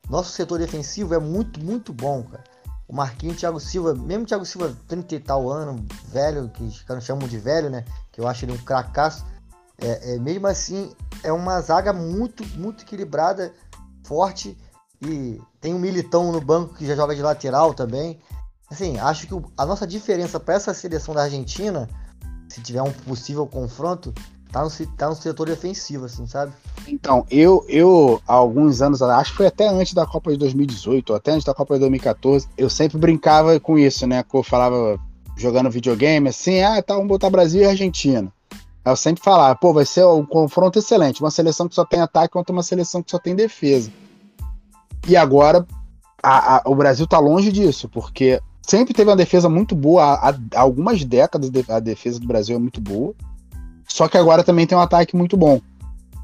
[0.09, 2.43] nosso setor defensivo é muito, muito bom, cara.
[2.89, 7.05] O Marquinhos, Thiago Silva, mesmo Thiago Silva 30 e tal ano, velho, que os caras
[7.05, 7.85] chamam de velho, né?
[8.11, 9.25] Que eu acho ele um cracaço.
[9.79, 13.55] É, é, mesmo assim, é uma zaga muito, muito equilibrada,
[14.03, 14.59] forte.
[15.01, 18.19] E tem um Militão no banco que já joga de lateral também.
[18.71, 21.89] Assim, acho que a nossa diferença para essa seleção da Argentina,
[22.49, 24.15] se tiver um possível confronto,
[24.53, 26.53] tá no, tá no setor defensivo, assim, sabe?
[26.87, 31.11] Então, eu, eu, há alguns anos, acho que foi até antes da Copa de 2018,
[31.11, 34.23] ou até antes da Copa de 2014, eu sempre brincava com isso, né?
[34.23, 34.99] Que eu falava,
[35.37, 38.33] jogando videogame, assim, ah, tá, vamos botar Brasil e Argentina.
[38.85, 42.33] Eu sempre falava, pô, vai ser um confronto excelente, uma seleção que só tem ataque
[42.33, 43.91] contra uma seleção que só tem defesa.
[45.09, 45.67] E agora,
[46.23, 50.33] a, a, o Brasil tá longe disso, porque sempre teve uma defesa muito boa, há,
[50.55, 53.13] algumas décadas a defesa do Brasil é muito boa,
[53.89, 55.61] só que agora também tem um ataque muito bom.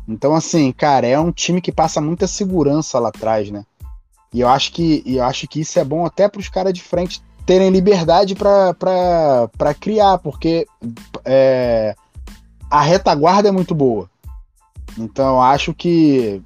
[0.07, 3.65] Então, assim, cara, é um time que passa muita segurança lá atrás, né?
[4.33, 6.81] E eu acho que, eu acho que isso é bom até para os caras de
[6.81, 10.69] frente terem liberdade para criar, porque
[11.25, 11.97] é,
[12.71, 14.09] a retaguarda é muito boa.
[14.97, 16.41] Então, eu acho que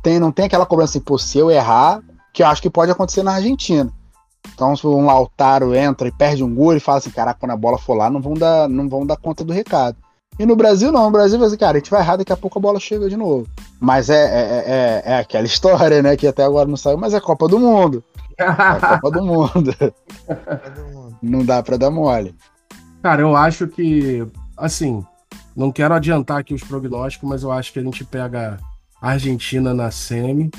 [0.00, 2.00] tem, não tem aquela cobrança assim, pô, se eu errar,
[2.32, 3.92] que eu acho que pode acontecer na Argentina.
[4.54, 7.56] Então, se um Lautaro entra e perde um gol, ele fala assim: caraca, quando a
[7.56, 9.96] bola for lá, não vão dar, não vão dar conta do recado.
[10.38, 11.04] E no Brasil, não.
[11.04, 13.16] No Brasil, você, cara, a gente vai errar, daqui a pouco a bola chega de
[13.16, 13.46] novo.
[13.78, 16.16] Mas é, é, é, é aquela história, né?
[16.16, 18.02] Que até agora não saiu, mas é Copa do Mundo.
[18.40, 19.74] É Copa do Mundo.
[21.22, 22.34] não dá pra dar mole.
[23.02, 25.04] Cara, eu acho que, assim,
[25.54, 28.58] não quero adiantar aqui os prognósticos, mas eu acho que a gente pega
[29.00, 30.50] Argentina na semi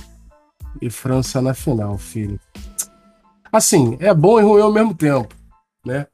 [0.80, 2.39] e França na final, filho.
[3.52, 5.36] Assim, é bom e ruim ao mesmo tempo,
[5.86, 6.08] né?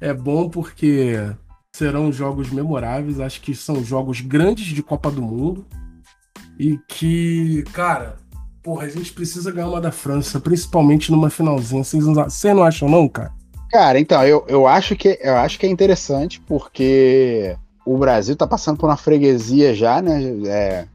[0.00, 1.16] É bom porque
[1.74, 5.66] serão jogos memoráveis, acho que são jogos grandes de Copa do Mundo
[6.58, 8.16] e que, cara,
[8.62, 11.84] porra, a gente precisa ganhar uma da França, principalmente numa finalzinha.
[11.84, 13.32] Vocês não, vocês não acham não, cara?
[13.70, 18.46] Cara, então, eu, eu acho que eu acho que é interessante porque o Brasil tá
[18.46, 20.20] passando por uma freguesia já, né?
[20.46, 20.86] É,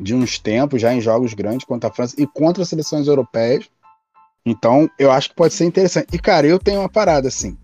[0.00, 3.68] de uns tempos, já em jogos grandes contra a França e contra as seleções europeias.
[4.50, 6.08] Então, eu acho que pode ser interessante.
[6.12, 7.56] E, cara, eu tenho uma parada assim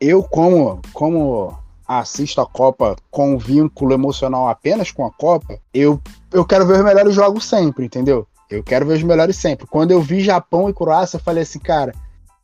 [0.00, 6.00] eu, como, como assisto a Copa com vínculo emocional apenas com a Copa, eu,
[6.32, 8.26] eu quero ver os melhores jogos sempre, entendeu?
[8.48, 9.66] Eu quero ver os melhores sempre.
[9.66, 11.92] Quando eu vi Japão e Croácia, eu falei assim, cara.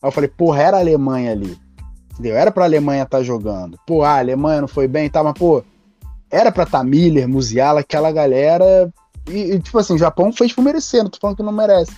[0.03, 1.57] eu falei, porra, era a Alemanha ali.
[2.13, 2.37] Entendeu?
[2.37, 3.79] Era pra Alemanha estar tá jogando.
[3.87, 5.63] Pô, a Alemanha não foi bem, tá, mas, pô,
[6.31, 8.93] era pra estar tá Miller, Musiala, aquela galera
[9.27, 11.93] E, tipo assim, o Japão fez por merecer, não tô falando que não merece.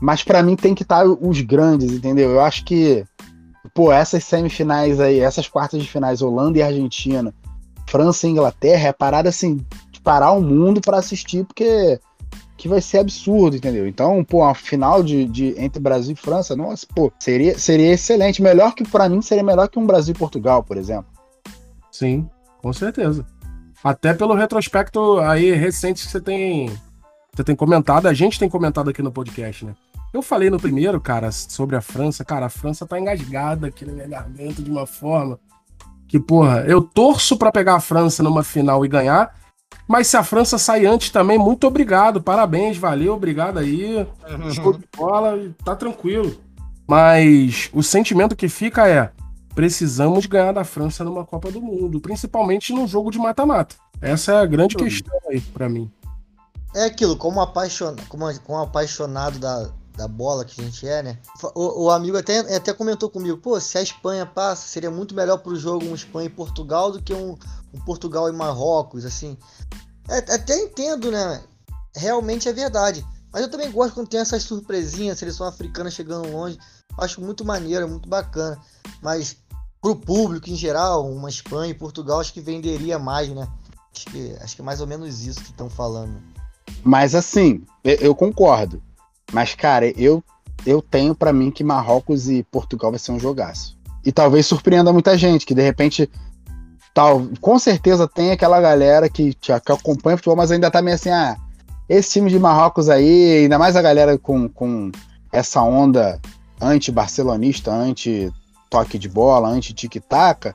[0.00, 2.30] Mas para mim tem que estar tá os grandes, entendeu?
[2.30, 3.04] Eu acho que,
[3.72, 7.34] pô, essas semifinais aí, essas quartas de finais, Holanda e Argentina,
[7.86, 11.98] França e Inglaterra, é parada assim, de parar o mundo para assistir, porque
[12.56, 13.86] que vai ser absurdo, entendeu?
[13.86, 18.40] Então, pô, a final de, de, entre Brasil e França, nossa, pô, seria, seria excelente.
[18.40, 21.06] Melhor que, para mim, seria melhor que um Brasil e Portugal, por exemplo.
[21.90, 22.28] Sim,
[22.62, 23.26] com certeza.
[23.82, 26.70] Até pelo retrospecto aí recente que você tem,
[27.34, 29.74] você tem comentado, a gente tem comentado aqui no podcast, né?
[30.12, 32.24] Eu falei no primeiro, cara, sobre a França.
[32.24, 35.40] Cara, a França tá engasgada aqui na minha garganta de uma forma
[36.06, 39.34] que, porra, eu torço para pegar a França numa final e ganhar,
[39.88, 44.06] mas se a França sair antes também, muito obrigado, parabéns, valeu, obrigado aí.
[44.52, 46.40] Show de bola, tá tranquilo.
[46.86, 49.10] Mas o sentimento que fica é:
[49.54, 53.74] precisamos ganhar da França numa Copa do Mundo, principalmente num jogo de mata-mata.
[54.00, 55.90] Essa é a grande questão aí para mim.
[56.74, 57.94] É aquilo, como, apaixon...
[58.08, 61.18] como, como apaixonado da, da bola que a gente é, né?
[61.54, 65.38] O, o, amigo até, até comentou comigo, pô, se a Espanha passa, seria muito melhor
[65.38, 67.38] pro jogo um Espanha e Portugal do que um,
[67.72, 69.38] um Portugal e Marrocos, assim.
[70.08, 71.42] É, até entendo, né?
[71.94, 73.06] Realmente é verdade.
[73.32, 76.58] Mas eu também gosto quando tem essas surpresinhas, seleção africana chegando longe.
[76.98, 78.60] Acho muito maneiro, muito bacana.
[79.00, 79.36] Mas
[79.80, 83.48] pro público em geral, uma Espanha e Portugal acho que venderia mais, né?
[83.94, 86.33] Acho que, acho que é mais ou menos isso que estão falando.
[86.82, 88.82] Mas assim, eu concordo.
[89.32, 90.22] Mas, cara, eu,
[90.66, 93.76] eu tenho para mim que Marrocos e Portugal vai ser um jogaço.
[94.04, 96.10] E talvez surpreenda muita gente, que de repente.
[96.92, 101.10] Tal, com certeza tem aquela galera que, que acompanha futebol, mas ainda tá meio assim,
[101.10, 101.36] ah,
[101.88, 104.92] esse time de Marrocos aí, ainda mais a galera com, com
[105.32, 106.20] essa onda
[106.60, 110.54] anti-barcelonista, anti-toque de bola, anti-tic-tac, que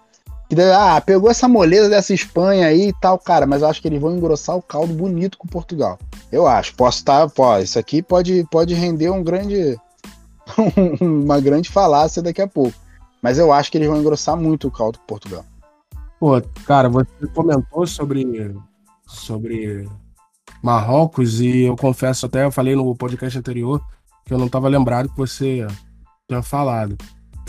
[0.75, 4.01] ah, pegou essa moleza dessa Espanha aí e tal, cara, mas eu acho que eles
[4.01, 5.99] vão engrossar o caldo bonito com Portugal.
[6.31, 6.75] Eu acho.
[6.75, 9.77] Posso estar, tá, isso aqui pode, pode render um grande
[11.01, 12.77] uma grande falácia daqui a pouco.
[13.21, 15.45] Mas eu acho que eles vão engrossar muito o caldo com Portugal.
[16.19, 18.55] Pô, cara, você comentou sobre
[19.05, 19.87] sobre
[20.61, 23.81] Marrocos e eu confesso até, eu falei no podcast anterior
[24.25, 25.65] que eu não estava lembrado que você
[26.27, 26.97] tinha falado.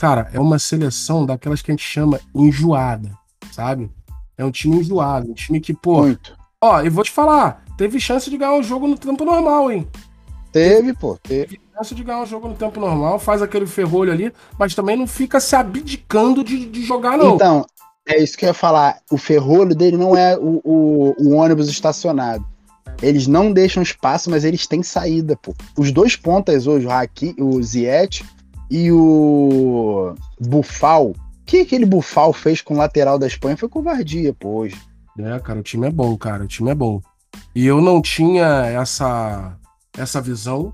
[0.00, 3.10] Cara, é uma seleção daquelas que a gente chama enjoada,
[3.52, 3.90] sabe?
[4.38, 6.00] É um time enjoado, um time que, pô.
[6.00, 6.34] Muito.
[6.58, 9.70] Ó, e vou te falar, teve chance de ganhar o um jogo no tempo normal,
[9.70, 9.86] hein?
[10.50, 11.58] Teve, pô, teve.
[11.58, 14.74] Teve chance de ganhar o um jogo no tempo normal, faz aquele ferrolho ali, mas
[14.74, 17.34] também não fica se abdicando de, de jogar, não.
[17.34, 17.66] Então,
[18.08, 19.00] é isso que eu ia falar.
[19.10, 22.42] O ferrolho dele não é o, o, o ônibus estacionado.
[23.02, 25.54] Eles não deixam espaço, mas eles têm saída, pô.
[25.76, 28.24] Os dois pontas hoje, o Haki, o Ziet,
[28.70, 31.08] e o Bufal.
[31.10, 31.14] O
[31.44, 34.64] que aquele Bufal fez com o lateral da Espanha foi covardia, pô.
[34.64, 37.00] É, cara, o time é bom, cara, o time é bom.
[37.54, 39.56] E eu não tinha essa
[39.98, 40.72] essa visão,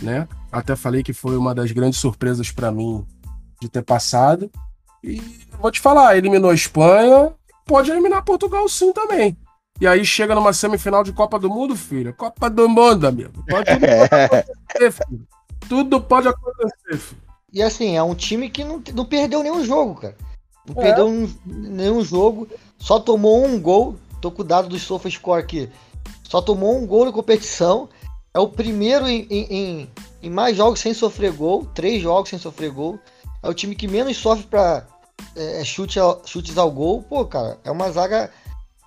[0.00, 0.28] né?
[0.50, 3.04] Até falei que foi uma das grandes surpresas para mim
[3.60, 4.50] de ter passado.
[5.02, 5.20] E
[5.60, 7.32] vou te falar, eliminou a Espanha,
[7.66, 9.36] pode eliminar Portugal sim também.
[9.80, 12.14] E aí chega numa semifinal de Copa do Mundo, filho.
[12.14, 13.44] Copa do Mundo, amigo.
[13.48, 15.26] Pode acontecer, filho.
[15.68, 17.31] Tudo pode acontecer, filho.
[17.52, 20.16] E assim, é um time que não, não perdeu nenhum jogo, cara.
[20.66, 20.86] Não é.
[20.86, 22.48] perdeu um, nenhum jogo,
[22.78, 23.96] só tomou um gol.
[24.20, 25.68] Tô com o dado do SofaScore aqui.
[26.28, 27.88] Só tomou um gol na competição.
[28.32, 29.90] É o primeiro em, em,
[30.22, 31.66] em, mais jogos sem sofrer gol.
[31.74, 32.98] Três jogos sem sofrer gol.
[33.42, 34.86] É o time que menos sofre para
[35.36, 37.02] é, é, chute ao, chutes ao gol.
[37.02, 38.30] Pô, cara, é uma zaga,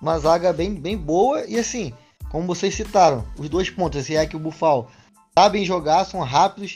[0.00, 1.44] uma zaga bem, bem boa.
[1.46, 1.92] E assim,
[2.30, 4.90] como vocês citaram, os dois pontos, esse é que o Bufal
[5.38, 6.74] sabem jogar, são rápidos.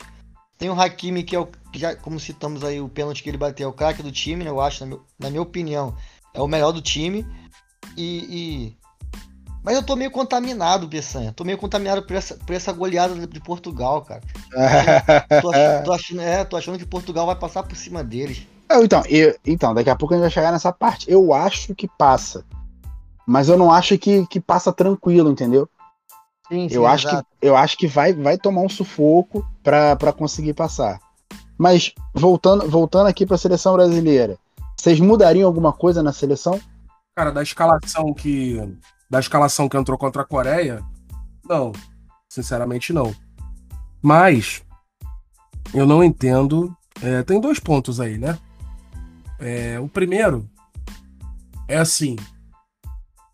[0.60, 3.66] Tem o Hakimi, que é o já, como citamos aí, o pênalti que ele bateu
[3.66, 4.50] é o craque do time, né?
[4.50, 5.94] Eu acho, na, meu, na, minha opinião,
[6.34, 7.26] é o melhor do time.
[7.96, 8.76] E, e...
[9.62, 11.32] Mas eu tô meio contaminado, Bessanha.
[11.32, 14.20] Tô meio contaminado por essa, por essa goleada de Portugal, cara.
[15.40, 18.46] tô, achando, tô, achando, é, tô achando que Portugal vai passar por cima deles.
[18.70, 21.10] Então, eu, então, daqui a pouco a gente vai chegar nessa parte.
[21.10, 22.44] Eu acho que passa.
[23.26, 25.66] Mas eu não acho que, que passa tranquilo, entendeu?
[26.50, 30.52] Sim, sim, eu, acho que, eu acho que vai, vai tomar um sufoco para conseguir
[30.52, 30.98] passar.
[31.56, 34.36] Mas voltando, voltando aqui para a seleção brasileira,
[34.76, 36.60] vocês mudariam alguma coisa na seleção?
[37.14, 38.58] Cara, da escalação que
[39.08, 40.82] da escalação que entrou contra a Coreia,
[41.48, 41.72] não,
[42.28, 43.14] sinceramente não.
[44.00, 44.62] Mas
[45.74, 46.74] eu não entendo.
[47.02, 48.38] É, tem dois pontos aí, né?
[49.38, 50.48] É, o primeiro
[51.68, 52.16] é assim: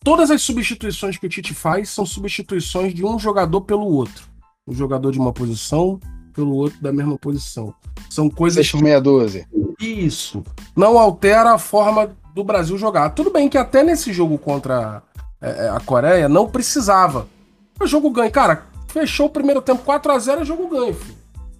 [0.06, 4.22] todas as substituições que o Tite faz são substituições de um jogador pelo outro.
[4.64, 5.98] Um jogador de uma posição
[6.32, 7.74] pelo outro da mesma posição.
[8.08, 8.70] São coisas.
[8.70, 9.48] Por meia dúzia.
[9.80, 10.44] Isso.
[10.76, 13.10] Não altera a forma do Brasil jogar.
[13.10, 15.02] Tudo bem que até nesse jogo contra
[15.42, 17.26] é, é, a Coreia não precisava.
[17.80, 18.30] é jogo ganho.
[18.30, 21.18] Cara, fechou o primeiro tempo 4 a 0 é jogo ganho, filho.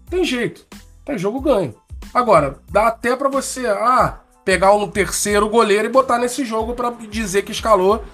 [0.08, 0.64] Tem jeito.
[1.04, 1.74] É jogo ganho.
[2.14, 6.90] Agora, dá até para você, ah, pegar um terceiro goleiro e botar nesse jogo para
[7.10, 8.04] dizer que escalou,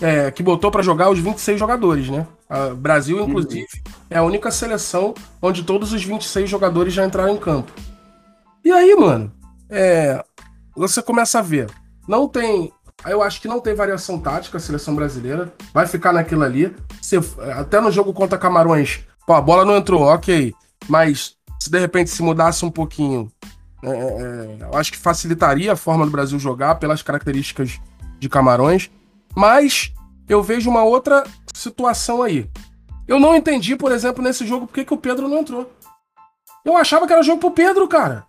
[0.00, 2.26] é, que botou para jogar os 26 jogadores, né?
[2.72, 3.92] O Brasil, inclusive, uhum.
[4.10, 7.72] é a única seleção onde todos os 26 jogadores já entraram em campo.
[8.64, 9.32] E aí, mano,
[9.70, 10.24] é,
[10.76, 11.68] você começa a ver.
[12.06, 12.72] Não tem.
[13.06, 15.52] Eu acho que não tem variação tática a seleção brasileira.
[15.72, 16.74] Vai ficar naquilo ali.
[17.00, 17.16] Se,
[17.56, 20.54] até no jogo contra Camarões, pô, a bola não entrou, ok.
[20.88, 23.30] Mas se de repente se mudasse um pouquinho,
[23.82, 27.80] é, é, é, eu acho que facilitaria a forma do Brasil jogar pelas características
[28.18, 28.90] de Camarões.
[29.36, 29.92] Mas
[30.28, 31.24] eu vejo uma outra
[31.54, 32.48] situação aí.
[33.06, 35.70] Eu não entendi, por exemplo, nesse jogo, por que, que o Pedro não entrou.
[36.64, 38.26] Eu achava que era jogo pro Pedro, cara.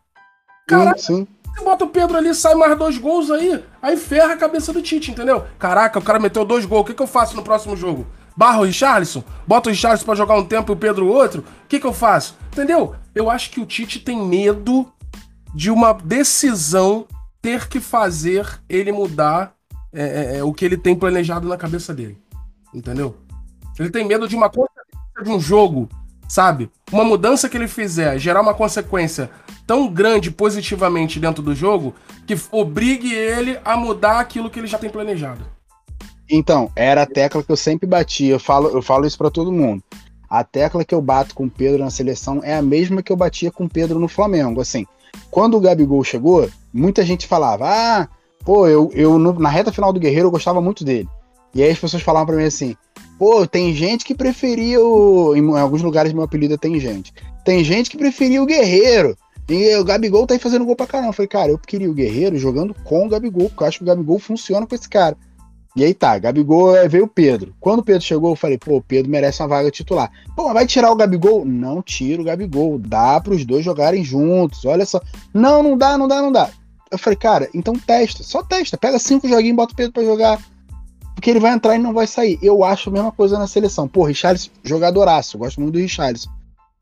[0.68, 1.28] Caraca, sim, sim.
[1.46, 4.82] você bota o Pedro ali, sai mais dois gols aí, aí ferra a cabeça do
[4.82, 5.46] Tite, entendeu?
[5.58, 8.06] Caraca, o cara meteu dois gols, o que, que eu faço no próximo jogo?
[8.36, 9.24] Barra o Richarlison?
[9.48, 11.42] Bota o Richarlison pra jogar um tempo e o Pedro outro?
[11.64, 12.38] O que, que eu faço?
[12.52, 12.96] Entendeu?
[13.16, 14.92] Eu acho que o Tite tem medo
[15.56, 17.08] de uma decisão
[17.42, 19.57] ter que fazer ele mudar
[19.94, 22.18] é, é, é, o que ele tem planejado na cabeça dele.
[22.74, 23.16] Entendeu?
[23.80, 25.88] Ele tem medo de uma consequência de um jogo,
[26.28, 26.70] sabe?
[26.92, 29.30] Uma mudança que ele fizer gerar uma consequência
[29.66, 31.94] tão grande positivamente dentro do jogo
[32.26, 35.46] que obrigue ele a mudar aquilo que ele já tem planejado.
[36.30, 39.52] Então, era a tecla que eu sempre bati, eu falo, eu falo isso para todo
[39.52, 39.82] mundo.
[40.30, 43.16] A tecla que eu bato com o Pedro na seleção é a mesma que eu
[43.16, 44.60] batia com o Pedro no Flamengo.
[44.60, 44.86] Assim,
[45.32, 48.10] quando o Gabigol chegou, muita gente falava: Ah,
[48.48, 51.10] pô, eu, eu na reta final do Guerreiro eu gostava muito dele.
[51.54, 52.78] E aí as pessoas falavam para mim assim:
[53.20, 55.36] Pô, tem gente que preferia o.
[55.36, 57.14] Em alguns lugares meu apelido é tem gente.
[57.44, 59.18] Tem gente que preferia o Guerreiro.
[59.50, 61.10] E o Gabigol tá aí fazendo gol pra caramba.
[61.10, 63.84] Eu falei, cara, eu queria o Guerreiro jogando com o Gabigol, porque eu acho que
[63.84, 65.18] o Gabigol funciona com esse cara.
[65.76, 67.54] E aí tá, Gabigol é, veio o Pedro.
[67.60, 70.10] Quando o Pedro chegou, eu falei, pô, o Pedro merece uma vaga titular.
[70.36, 71.46] Pô, vai tirar o Gabigol?
[71.46, 72.80] Não tira o Gabigol.
[72.80, 74.66] Dá para os dois jogarem juntos.
[74.66, 75.02] Olha só.
[75.34, 76.50] Não, não dá, não dá, não dá.
[76.90, 78.24] Eu falei, cara, então testa.
[78.24, 78.78] Só testa.
[78.78, 80.40] Pega cinco joguinhos bota o Pedro pra jogar.
[81.14, 82.38] Porque ele vai entrar e não vai sair.
[82.42, 83.88] Eu acho a mesma coisa na seleção.
[83.88, 85.38] Pô, Richarlison, jogadoraço.
[85.38, 86.30] Gosto muito do Richarlison.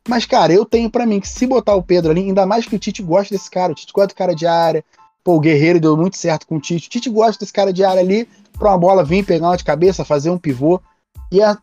[0.08, 2.76] Mas, cara, eu tenho para mim que se botar o Pedro ali, ainda mais que
[2.76, 3.72] o Tite gosta desse cara.
[3.72, 4.84] O Tite gosta do cara de área.
[5.24, 6.88] Pô, o Guerreiro deu muito certo com o Tite.
[6.88, 8.28] O Tite gosta desse cara de área ali
[8.58, 10.80] pra uma bola vir, pegar uma de cabeça, fazer um pivô.
[11.32, 11.58] E a,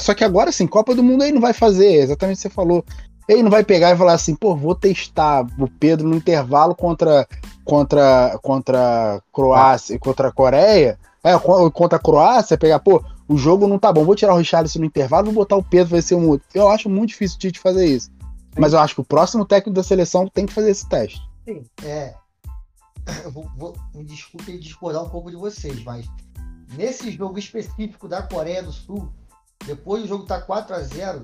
[0.00, 2.50] só que agora, assim, Copa do Mundo aí não vai fazer, exatamente o que você
[2.50, 2.84] falou.
[3.28, 7.26] Ele não vai pegar e falar assim, pô, vou testar o Pedro no intervalo contra
[7.66, 11.36] contra contra Croácia, contra a Coreia, é,
[11.70, 14.84] contra a Croácia, pegar, pô, o jogo não tá bom, vou tirar o Richarlison no
[14.84, 16.46] intervalo, vou botar o Pedro, vai ser um outro.
[16.54, 18.06] Eu acho muito difícil o Tite fazer isso.
[18.06, 18.60] Sim.
[18.60, 21.20] Mas eu acho que o próximo técnico da seleção tem que fazer esse teste.
[21.44, 22.14] Sim, é.
[23.24, 26.06] Eu vou, vou, me desculpe discordar um pouco de vocês, mas
[26.76, 29.08] nesse jogo específico da Coreia do Sul,
[29.64, 31.22] depois do jogo estar tá 4 a 0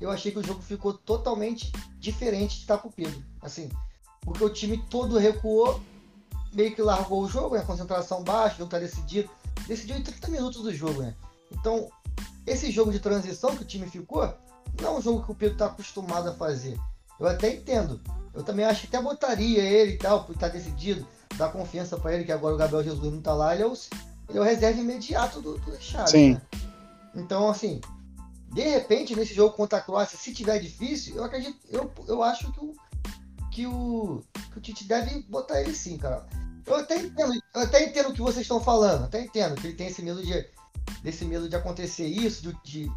[0.00, 3.22] eu achei que o jogo ficou totalmente diferente de estar com o Pedro.
[3.42, 3.68] Assim,
[4.28, 5.80] porque o time todo recuou,
[6.52, 7.62] meio que largou o jogo, né?
[7.62, 9.30] Concentração baixa, o jogo tá decidido.
[9.66, 11.14] Decidiu em 30 minutos do jogo, né?
[11.50, 11.90] Então,
[12.46, 14.32] esse jogo de transição que o time ficou,
[14.80, 16.78] não é um jogo que o Pedro está acostumado a fazer.
[17.18, 18.00] Eu até entendo.
[18.34, 21.06] Eu também acho que até botaria ele e tal, por estar tá decidido,
[21.36, 23.72] dar confiança para ele, que agora o Gabriel Jesus não tá lá, ele é o,
[24.28, 26.10] ele é o reserva imediato do, do Richard.
[26.10, 26.34] Sim.
[26.34, 26.42] Né?
[27.14, 27.80] Então, assim,
[28.52, 32.52] de repente, nesse jogo contra a Croácia, se tiver difícil, eu acredito, eu, eu acho
[32.52, 32.74] que o,
[33.58, 36.24] que o, que o Tite deve botar ele sim, cara.
[36.64, 39.74] Eu até entendo, eu até entendo o que vocês estão falando, até entendo que ele
[39.74, 40.46] tem esse medo de,
[41.02, 42.92] desse medo de acontecer isso, de, de,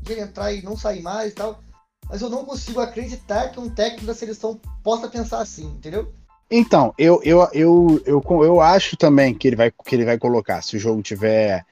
[0.00, 1.60] de ele entrar e não sair mais e tal.
[2.08, 6.10] Mas eu não consigo acreditar que um técnico da seleção possa pensar assim, entendeu?
[6.50, 10.62] Então, eu, eu, eu, eu, eu acho também que ele vai, que ele vai colocar,
[10.62, 11.62] se o jogo tiver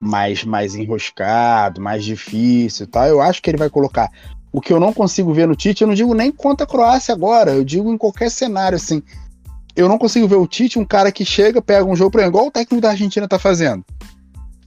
[0.00, 4.10] mais, mais enroscado, mais difícil tal, eu acho que ele vai colocar.
[4.52, 7.14] O que eu não consigo ver no Tite, eu não digo nem contra a Croácia
[7.14, 9.02] agora, eu digo em qualquer cenário, assim.
[9.74, 12.36] Eu não consigo ver o Tite, um cara que chega, pega um jogo, por exemplo,
[12.36, 13.82] igual o técnico da Argentina tá fazendo.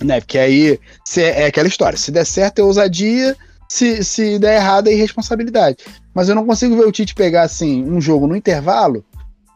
[0.03, 0.19] Né?
[0.19, 3.35] Porque aí se, é aquela história, se der certo é ousadia,
[3.69, 5.77] se, se der errado é irresponsabilidade.
[6.13, 9.05] Mas eu não consigo ver o Tite pegar assim um jogo no intervalo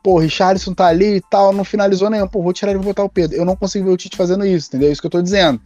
[0.03, 2.83] pô, o Richarlison tá ali e tal, não finalizou nenhum, pô, vou tirar ele e
[2.83, 3.37] vou botar o Pedro.
[3.37, 4.89] Eu não consigo ver o Tite fazendo isso, entendeu?
[4.89, 5.59] É isso que eu tô dizendo.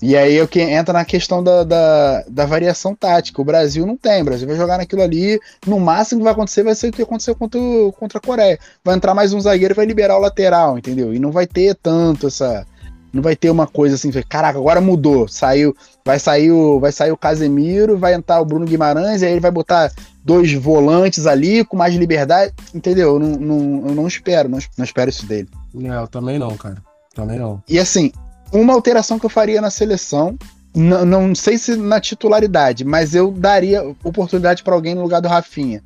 [0.00, 3.40] E aí é o que entra na questão da, da, da, variação tática.
[3.40, 5.40] O Brasil não tem, o Brasil vai jogar naquilo ali.
[5.66, 7.58] No máximo que vai acontecer vai ser o que aconteceu contra,
[7.98, 8.58] contra a Coreia.
[8.84, 11.14] Vai entrar mais um zagueiro e vai liberar o lateral, entendeu?
[11.14, 12.66] E não vai ter tanto essa.
[13.10, 15.26] Não vai ter uma coisa assim, caraca, agora mudou.
[15.26, 15.74] Saiu,
[16.04, 19.40] vai sair o, vai sair o Casemiro, vai entrar o Bruno Guimarães, e aí ele
[19.40, 19.90] vai botar
[20.22, 23.14] dois volantes ali com mais liberdade, entendeu?
[23.14, 25.48] Eu não, não, eu não espero, não, não espero isso dele.
[25.82, 26.76] É, eu também não, cara.
[27.14, 27.62] Também não.
[27.66, 28.12] E assim,
[28.52, 30.36] uma alteração que eu faria na seleção,
[30.74, 35.28] Não, não sei se na titularidade, mas eu daria oportunidade para alguém no lugar do
[35.28, 35.82] Rafinha.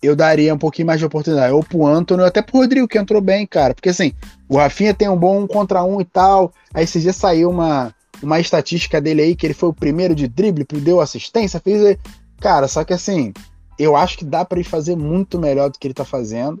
[0.00, 1.52] Eu daria um pouquinho mais de oportunidade.
[1.52, 3.74] Ou pro Antônio, ou até pro Rodrigo, que entrou bem, cara.
[3.74, 4.12] Porque assim,
[4.48, 6.52] o Rafinha tem um bom um contra um e tal.
[6.72, 10.28] Aí esses dias saiu uma, uma estatística dele aí, que ele foi o primeiro de
[10.28, 11.96] drible, deu assistência, fez.
[12.38, 13.32] Cara, só que assim,
[13.78, 16.60] eu acho que dá para ele fazer muito melhor do que ele tá fazendo.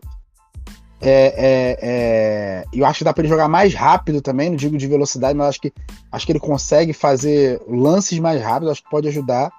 [1.06, 4.78] É, é, é, eu acho que dá para ele jogar mais rápido também, não digo
[4.78, 5.72] de velocidade, mas acho que,
[6.10, 9.50] acho que ele consegue fazer lances mais rápidos, acho que pode ajudar.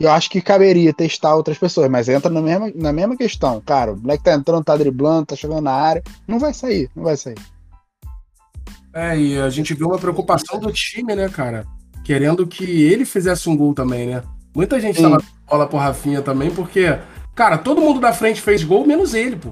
[0.00, 3.60] E eu acho que caberia testar outras pessoas, mas entra na mesma, na mesma questão.
[3.60, 7.02] Cara, o moleque tá entrando, tá driblando, tá chegando na área, não vai sair, não
[7.02, 7.34] vai sair.
[8.94, 11.66] É, e a gente viu uma preocupação do time, né, cara?
[12.04, 14.22] Querendo que ele fizesse um gol também, né?
[14.54, 15.02] Muita gente Sim.
[15.02, 16.96] tava bola pro Rafinha também, porque,
[17.34, 19.50] cara, todo mundo da frente fez gol, menos ele, pô.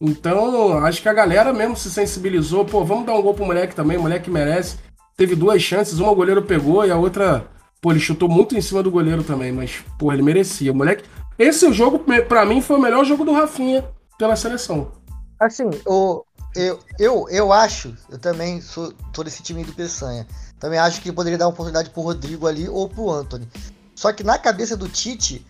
[0.00, 3.74] Então, acho que a galera mesmo se sensibilizou, pô, vamos dar um gol pro moleque
[3.74, 4.76] também, o moleque merece.
[5.16, 7.48] Teve duas chances, uma o goleiro pegou e a outra,
[7.80, 10.72] pô, ele chutou muito em cima do goleiro também, mas, pô, ele merecia.
[10.72, 11.04] Moleque.
[11.38, 13.84] Esse jogo, para mim, foi o melhor jogo do Rafinha
[14.18, 14.92] pela seleção.
[15.40, 16.24] Assim, o,
[16.54, 20.26] eu, eu, eu acho, eu também sou todo esse time do Peçanha.
[20.58, 23.48] Também acho que poderia dar uma oportunidade pro Rodrigo ali ou pro Anthony.
[23.94, 25.44] Só que na cabeça do Tite,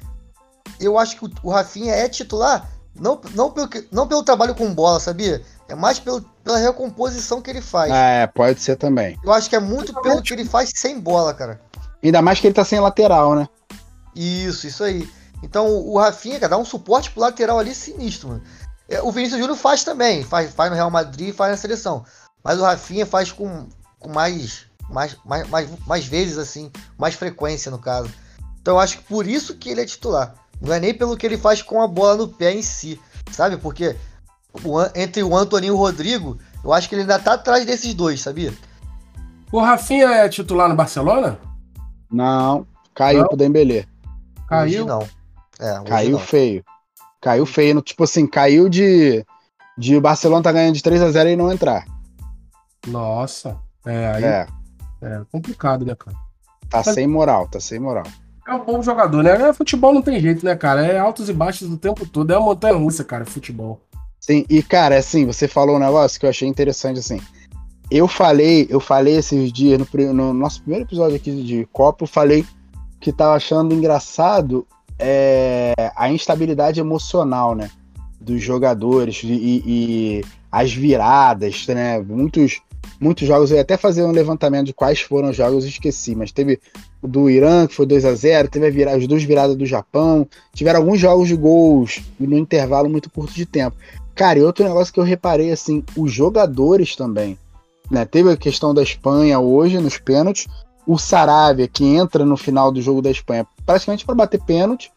[0.81, 5.01] eu acho que o Rafinha é titular não, não, pelo, não pelo trabalho com bola,
[5.01, 5.43] sabia?
[5.69, 7.93] É mais pelo, pela recomposição que ele faz.
[7.93, 9.19] É, pode ser também.
[9.25, 11.61] Eu acho que é muito pelo que ele faz sem bola, cara.
[12.03, 13.49] Ainda mais que ele tá sem lateral, né?
[14.15, 15.09] Isso, isso aí.
[15.43, 18.43] Então o Rafinha, cara, dá um suporte pro lateral ali sinistro, mano.
[18.89, 22.05] É, o Vinícius Júnior faz também, faz, faz no Real Madrid faz na seleção.
[22.43, 23.67] Mas o Rafinha faz com,
[23.99, 28.11] com mais, mais, mais, mais, mais vezes, assim, mais frequência no caso.
[28.61, 30.35] Então eu acho que por isso que ele é titular.
[30.65, 33.01] Não é nem pelo que ele faz com a bola no pé em si,
[33.31, 33.57] sabe?
[33.57, 33.97] Porque
[34.65, 37.93] o, entre o Antônio e o Rodrigo, eu acho que ele ainda tá atrás desses
[37.95, 38.53] dois, sabia?
[39.53, 41.39] O Rafinha é titular no Barcelona?
[42.11, 43.29] Não, caiu não.
[43.29, 43.85] pro Dembélé.
[44.49, 44.85] Caiu?
[44.85, 45.09] Hoje não.
[45.61, 46.19] É, caiu não.
[46.19, 46.65] feio.
[47.21, 49.25] Caiu feio, tipo assim, caiu de
[49.77, 51.85] de o Barcelona tá ganhando de 3 a 0 e não entrar.
[52.87, 54.47] Nossa, é aí é,
[55.03, 56.17] é complicado, né, cara?
[56.69, 56.95] Tá Mas...
[56.95, 58.05] sem moral, tá sem moral.
[58.47, 59.49] É um bom jogador, né?
[59.49, 60.85] É, futebol não tem jeito, né, cara?
[60.85, 62.31] É altos e baixos o tempo todo.
[62.31, 63.81] É uma montanha russa, cara, futebol.
[64.21, 67.21] Sim, e cara, assim, você falou um negócio que eu achei interessante, assim.
[67.91, 72.09] Eu falei, eu falei esses dias, no, no nosso primeiro episódio aqui de Copa, eu
[72.09, 72.45] falei
[73.01, 74.67] que tava achando engraçado
[74.99, 77.71] é, a instabilidade emocional, né?
[78.21, 81.99] Dos jogadores e, e as viradas, né?
[82.01, 82.63] Muitos,
[83.01, 86.33] muitos jogos, eu ia até fazer um levantamento de quais foram os jogos, esqueci, mas
[86.33, 86.61] teve
[87.03, 90.27] o do Irã, que foi 2 a 0 teve virada, as duas viradas do Japão,
[90.53, 93.77] tiveram alguns jogos de gols no intervalo muito curto de tempo.
[94.15, 97.37] Cara, e outro negócio que eu reparei, assim, os jogadores também,
[97.91, 98.05] né?
[98.05, 100.47] Teve a questão da Espanha hoje, nos pênaltis,
[100.87, 104.93] o Saravia, que entra no final do jogo da Espanha, praticamente para bater pênalti,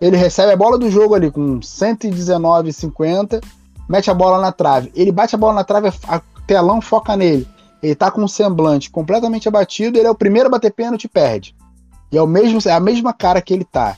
[0.00, 3.42] ele recebe a bola do jogo ali com 119,50,
[3.88, 4.90] mete a bola na trave.
[4.94, 7.46] Ele bate a bola na trave, a telão foca nele.
[7.82, 11.08] Ele tá com um semblante completamente abatido, ele é o primeiro a bater pênalti e
[11.08, 11.54] perde.
[12.10, 13.96] E é, o mesmo, é a mesma cara que ele tá.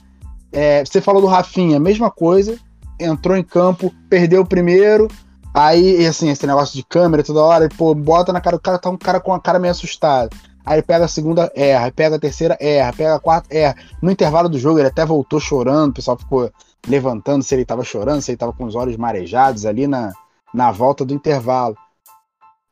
[0.50, 2.58] É, você falou do Rafinha, mesma coisa.
[2.98, 5.08] Entrou em campo, perdeu o primeiro.
[5.52, 8.90] Aí, assim, esse negócio de câmera toda hora, pô, bota na cara, o cara tá
[8.90, 10.36] um cara com a cara meio assustado.
[10.64, 13.76] Aí pega a segunda, erra, pega a terceira, erra, pega a quarta, erra.
[14.02, 16.50] No intervalo do jogo, ele até voltou chorando, o pessoal ficou
[16.88, 20.12] levantando se ele tava chorando, se ele tava com os olhos marejados ali na,
[20.52, 21.76] na volta do intervalo.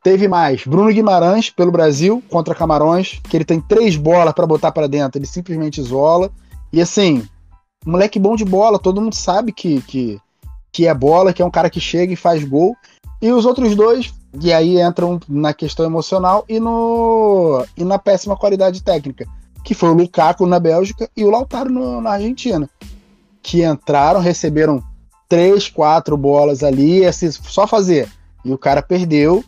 [0.05, 4.71] Teve mais Bruno Guimarães pelo Brasil contra Camarões, que ele tem três bolas para botar
[4.71, 6.31] para dentro, ele simplesmente isola.
[6.71, 7.27] E assim,
[7.87, 10.21] moleque bom de bola, todo mundo sabe que, que,
[10.71, 12.77] que é bola, que é um cara que chega e faz gol.
[13.23, 18.37] E os outros dois, e aí entram na questão emocional e, no, e na péssima
[18.37, 19.27] qualidade técnica,
[19.65, 22.69] que foi o Lukaku na Bélgica e o Lautaro no, na Argentina,
[23.43, 24.85] que entraram, receberam
[25.31, 28.07] três, quatro bolas ali, assim, só fazer.
[28.45, 29.43] E o cara perdeu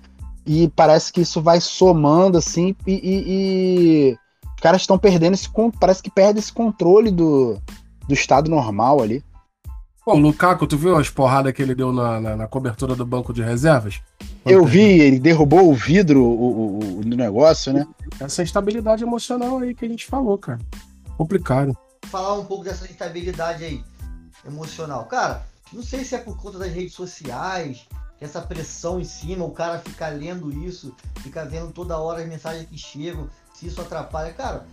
[0.47, 4.19] e parece que isso vai somando, assim, e, e, e...
[4.55, 5.51] os caras estão perdendo esse.
[5.81, 7.61] Parece que perde esse controle do,
[8.07, 9.25] do estado normal ali.
[10.05, 13.05] Pô, o Lukaku, tu viu as porradas que ele deu na, na, na cobertura do
[13.05, 14.01] banco de reservas?
[14.45, 17.85] Eu vi, ele derrubou o vidro o, o, o, negócio, né?
[18.21, 20.61] Essa instabilidade emocional aí que a gente falou, cara.
[21.19, 21.77] Complicado.
[22.05, 23.83] Falar um pouco dessa instabilidade aí
[24.47, 25.07] emocional.
[25.07, 27.89] Cara, não sei se é por conta das redes sociais,
[28.21, 32.69] essa pressão em cima, o cara fica lendo isso, fica vendo toda hora as mensagens
[32.69, 34.33] que chegam, se isso atrapalha.
[34.33, 34.67] Cara,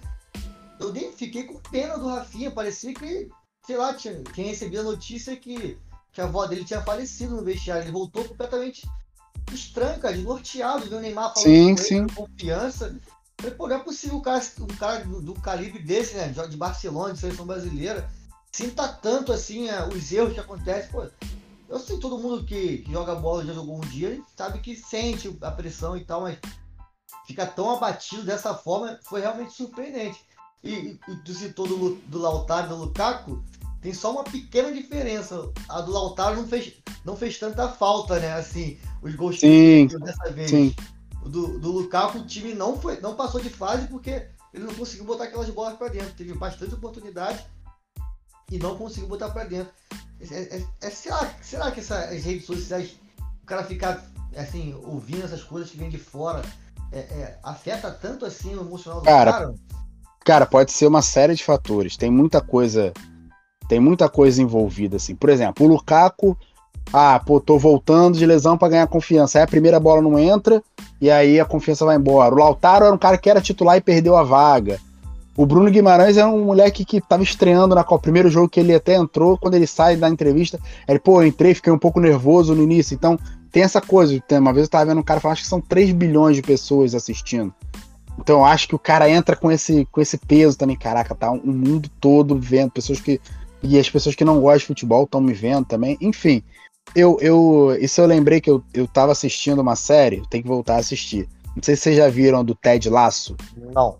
[0.80, 3.30] eu nem fiquei com pena do Rafinha, parecia que,
[3.66, 5.78] sei lá, tinha, tinha recebido a notícia que,
[6.12, 7.84] que a avó dele tinha falecido no vestiário.
[7.84, 8.88] Ele voltou completamente
[9.52, 12.08] estranho, cara, desnorteado, viu o Neymar falando sim, sim.
[12.08, 12.96] confiança.
[13.38, 16.30] Falei, pô, não é possível um cara, um cara do, do calibre desse, né?
[16.30, 18.10] De Barcelona, de seleção brasileira,
[18.52, 20.90] sinta tanto assim é, os erros que acontecem.
[20.92, 21.06] Pô,
[21.74, 25.36] eu sei todo mundo que, que joga bola já jogou um dia sabe que sente
[25.42, 26.38] a pressão e tal, mas
[27.26, 30.20] fica tão abatido dessa forma foi realmente surpreendente.
[30.64, 33.44] E, e tu citou do, do Lautaro e do Lukaku,
[33.82, 35.52] tem só uma pequena diferença.
[35.68, 38.34] A do Lautaro não fez, não fez tanta falta, né?
[38.34, 40.52] Assim, os gols sim, dessa vez.
[40.52, 40.76] Sim.
[41.26, 45.06] Do, do Lukaku, o time não, foi, não passou de fase porque ele não conseguiu
[45.06, 46.14] botar aquelas bolas para dentro.
[46.14, 47.44] Teve bastante oportunidade
[48.52, 49.74] e não conseguiu botar para dentro.
[50.32, 52.96] É, é, é, será, será que essas redes sociais,
[53.42, 54.04] o cara ficar
[54.36, 56.42] assim, ouvindo essas coisas que vêm de fora,
[56.92, 59.32] é, é, afeta tanto assim o emocional do cara?
[59.32, 59.54] Cara,
[60.24, 61.98] cara, pode ser uma série de fatores.
[61.98, 62.94] Tem muita coisa.
[63.68, 65.16] Tem muita coisa envolvida, assim.
[65.16, 66.38] Por exemplo, o Lukaku.
[66.92, 69.40] Ah, pô, tô voltando de lesão para ganhar confiança.
[69.40, 70.62] Aí a primeira bola não entra
[71.00, 72.36] e aí a confiança vai embora.
[72.36, 74.80] O Lautaro era um cara que era titular e perdeu a vaga.
[75.36, 78.04] O Bruno Guimarães é um moleque que estava estreando na Copa.
[78.04, 81.56] Primeiro jogo que ele até entrou, quando ele sai da entrevista, ele, pô, eu entrei,
[81.56, 82.94] fiquei um pouco nervoso no início.
[82.94, 83.18] Então,
[83.52, 84.22] tem essa coisa.
[84.32, 86.94] Uma vez eu tava vendo um cara falar, acho que são 3 bilhões de pessoas
[86.94, 87.54] assistindo.
[88.20, 90.78] Então, eu acho que o cara entra com esse, com esse peso também.
[90.78, 93.20] Caraca, tá um mundo todo vendo, pessoas que.
[93.64, 95.98] E as pessoas que não gostam de futebol estão me vendo também.
[96.00, 96.44] Enfim,
[96.96, 97.76] eu, eu.
[97.82, 101.28] Isso eu lembrei que eu, eu tava assistindo uma série, tem que voltar a assistir.
[101.56, 103.36] Não sei se vocês já viram do Ted Laço.
[103.74, 103.98] Não.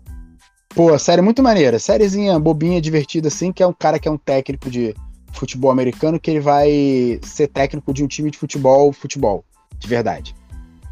[0.74, 1.78] Pô, série muito maneira.
[1.78, 4.92] Sériezinha bobinha, divertida, assim, que é um cara que é um técnico de
[5.32, 9.44] futebol americano que ele vai ser técnico de um time de futebol, futebol,
[9.78, 10.34] de verdade.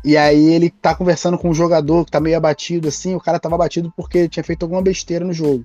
[0.04, 3.40] E aí ele tá conversando com um jogador que tá meio abatido, assim, o cara
[3.40, 5.64] tava abatido porque tinha feito alguma besteira no jogo.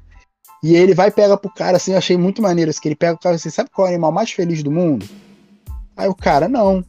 [0.63, 2.95] E ele vai e pega pro cara, assim, eu achei muito maneiro, assim, que ele
[2.95, 5.07] pega o cara assim, sabe qual é o animal mais feliz do mundo?
[5.95, 6.83] Aí o cara, não.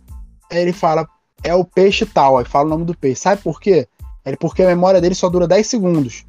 [0.51, 1.07] Aí ele fala,
[1.43, 3.21] é o peixe tal, aí fala o nome do peixe.
[3.21, 3.87] Sabe por quê?
[4.25, 6.25] Ele, porque a memória dele só dura 10 segundos.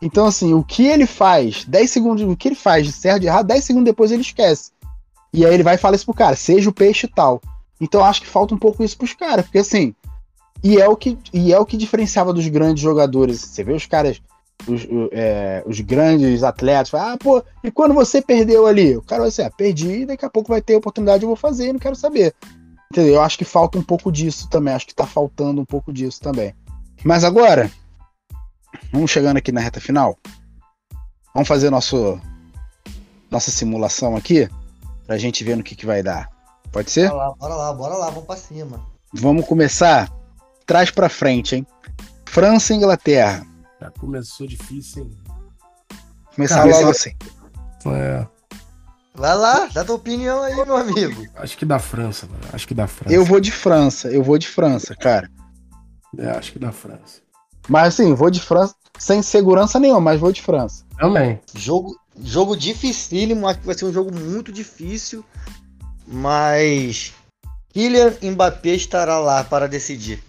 [0.00, 3.26] Então, assim, o que ele faz, 10 segundos, o que ele faz de certo de
[3.26, 4.70] errado, 10 segundos depois ele esquece.
[5.32, 7.40] E aí ele vai e fala isso pro cara, seja o peixe tal.
[7.80, 9.94] Então acho que falta um pouco isso pros caras, porque assim,
[10.62, 13.40] e é o que, e é o que diferenciava dos grandes jogadores.
[13.40, 14.20] Você vê os caras,
[14.66, 18.96] os, é, os grandes atletas, fala, ah, pô, e quando você perdeu ali?
[18.96, 21.72] O cara vai ser, ah, perdi, daqui a pouco vai ter oportunidade, eu vou fazer,
[21.72, 22.34] não quero saber.
[22.90, 23.14] Entendeu?
[23.14, 26.20] Eu acho que falta um pouco disso também, acho que tá faltando um pouco disso
[26.20, 26.54] também.
[27.04, 27.70] Mas agora,
[28.92, 30.18] Vamos chegando aqui na reta final.
[31.34, 32.20] Vamos fazer nosso
[33.30, 34.48] nossa simulação aqui
[35.06, 36.28] pra gente ver no que, que vai dar.
[36.72, 37.08] Pode ser?
[37.08, 38.86] Bora lá, bora lá, bora lá, vamos pra cima.
[39.12, 40.10] Vamos começar
[40.66, 41.66] trás para frente, hein?
[42.26, 43.46] França e Inglaterra.
[43.80, 45.18] Já começou difícil, hein?
[46.34, 47.12] Começar Cara, logo assim.
[47.86, 48.26] É.
[49.14, 51.26] Vai lá, dá tua opinião aí, meu amigo.
[51.36, 52.40] Acho que da França, mano.
[52.52, 53.14] Acho que da França.
[53.14, 55.30] Eu vou de França, eu vou de França, cara.
[56.16, 57.20] É, acho que da França.
[57.68, 60.84] Mas assim, vou de França sem segurança nenhuma, mas vou de França.
[60.98, 61.40] Também.
[61.54, 65.24] Jogo, jogo dificílimo, acho que vai ser um jogo muito difícil,
[66.06, 67.12] mas
[67.72, 70.22] Kylian Mbappé estará lá para decidir.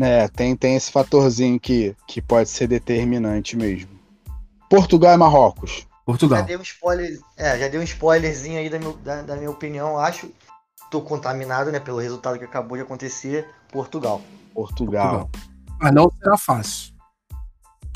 [0.00, 3.88] É, tem, tem esse fatorzinho que, que pode ser determinante mesmo.
[4.68, 5.86] Portugal e Marrocos.
[6.04, 6.40] Portugal.
[6.40, 9.50] Já dei um spoiler, é, já dei um spoilerzinho aí da, meu, da, da minha
[9.50, 10.30] opinião, acho.
[10.90, 13.46] Tô contaminado, né, pelo resultado que acabou de acontecer.
[13.70, 14.22] Portugal.
[14.54, 15.28] Portugal.
[15.28, 15.30] Portugal.
[15.80, 16.92] Mas não será fácil.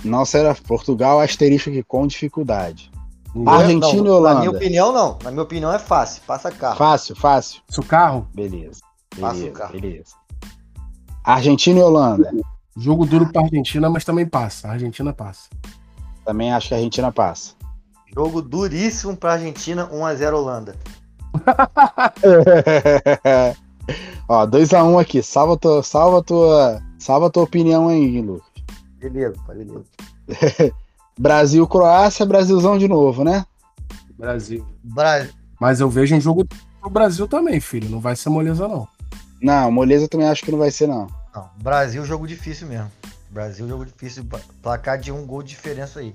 [0.05, 2.91] Não será Portugal, asterisco aqui com dificuldade.
[3.47, 4.35] Argentina não, e Holanda.
[4.35, 5.19] Na minha opinião, não.
[5.23, 6.23] Na minha opinião é fácil.
[6.27, 6.77] Passa carro.
[6.77, 7.63] Fácil, fácil.
[7.67, 8.29] Passa o carro?
[8.35, 8.81] Beleza.
[9.19, 9.73] Passa beleza, o carro.
[9.73, 10.15] Beleza.
[11.25, 12.31] Argentina e Holanda.
[12.77, 14.69] Jogo duro pra Argentina, mas também passa.
[14.69, 15.49] A Argentina passa.
[16.25, 17.55] Também acho que a Argentina passa.
[18.15, 20.77] Jogo duríssimo pra Argentina, 1x0 Holanda.
[24.29, 25.23] Ó, 2x1 um aqui.
[25.23, 28.47] Salva tua, salva tua Salva a tua opinião aí, Lucas.
[29.01, 29.85] Beleza, beleza.
[31.19, 33.45] Brasil, Croácia, Brasilzão de novo, né?
[34.17, 34.65] Brasil.
[34.85, 35.33] Brasil.
[35.61, 36.47] Mas eu vejo um jogo
[36.81, 37.91] pro Brasil também, filho.
[37.91, 38.87] Não vai ser moleza, não.
[39.43, 41.09] Não, moleza também acho que não vai ser, não.
[41.35, 42.93] Não, Brasil, jogo difícil mesmo.
[43.29, 44.25] Brasil, jogo difícil.
[44.63, 46.15] Placar de um gol de diferença aí.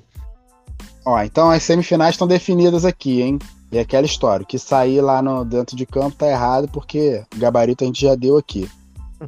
[1.05, 3.39] Ó, então as semifinais estão definidas aqui, hein?
[3.73, 7.83] E aquela história, que sair lá no, dentro de campo tá errado, porque o gabarito
[7.83, 8.69] a gente já deu aqui.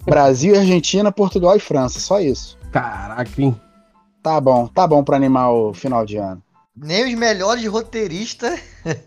[0.06, 2.58] Brasil, Argentina, Portugal e França, só isso.
[2.72, 3.60] Caraca, hein?
[4.22, 6.42] Tá bom, tá bom pra animar o final de ano.
[6.76, 8.60] Nem os melhores roteiristas.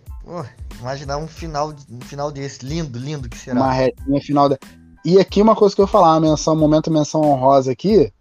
[0.80, 2.64] imaginar um final, um final desse.
[2.64, 3.60] Lindo, lindo que será.
[3.60, 4.48] Uma retinha final.
[4.48, 4.58] Da...
[5.04, 8.12] E aqui uma coisa que eu vou falar, uma menção, um momento menção honrosa aqui.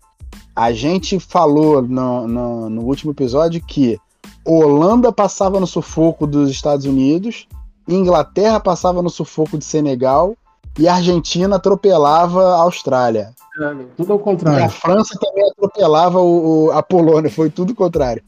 [0.56, 3.98] A gente falou no, no, no último episódio que
[4.46, 7.48] Holanda passava no sufoco dos Estados Unidos,
[7.88, 10.36] Inglaterra passava no sufoco de Senegal
[10.82, 13.34] e a Argentina atropelava a Austrália.
[13.62, 14.66] É, tudo ao E contrário.
[14.66, 18.24] a França também atropelava o, o- a Polônia, foi tudo o contrário.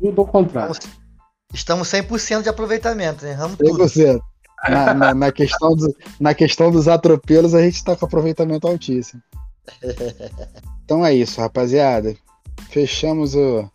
[0.00, 0.74] Tudo ao contrário.
[1.52, 3.32] Estamos 100% de aproveitamento, né?
[3.32, 3.84] Erramos tudo.
[3.84, 4.20] 100%.
[4.68, 9.20] Na, na, na, questão do, na questão dos atropelos, a gente tá com aproveitamento altíssimo.
[10.84, 12.14] Então é isso, rapaziada.
[12.70, 13.68] Fechamos o,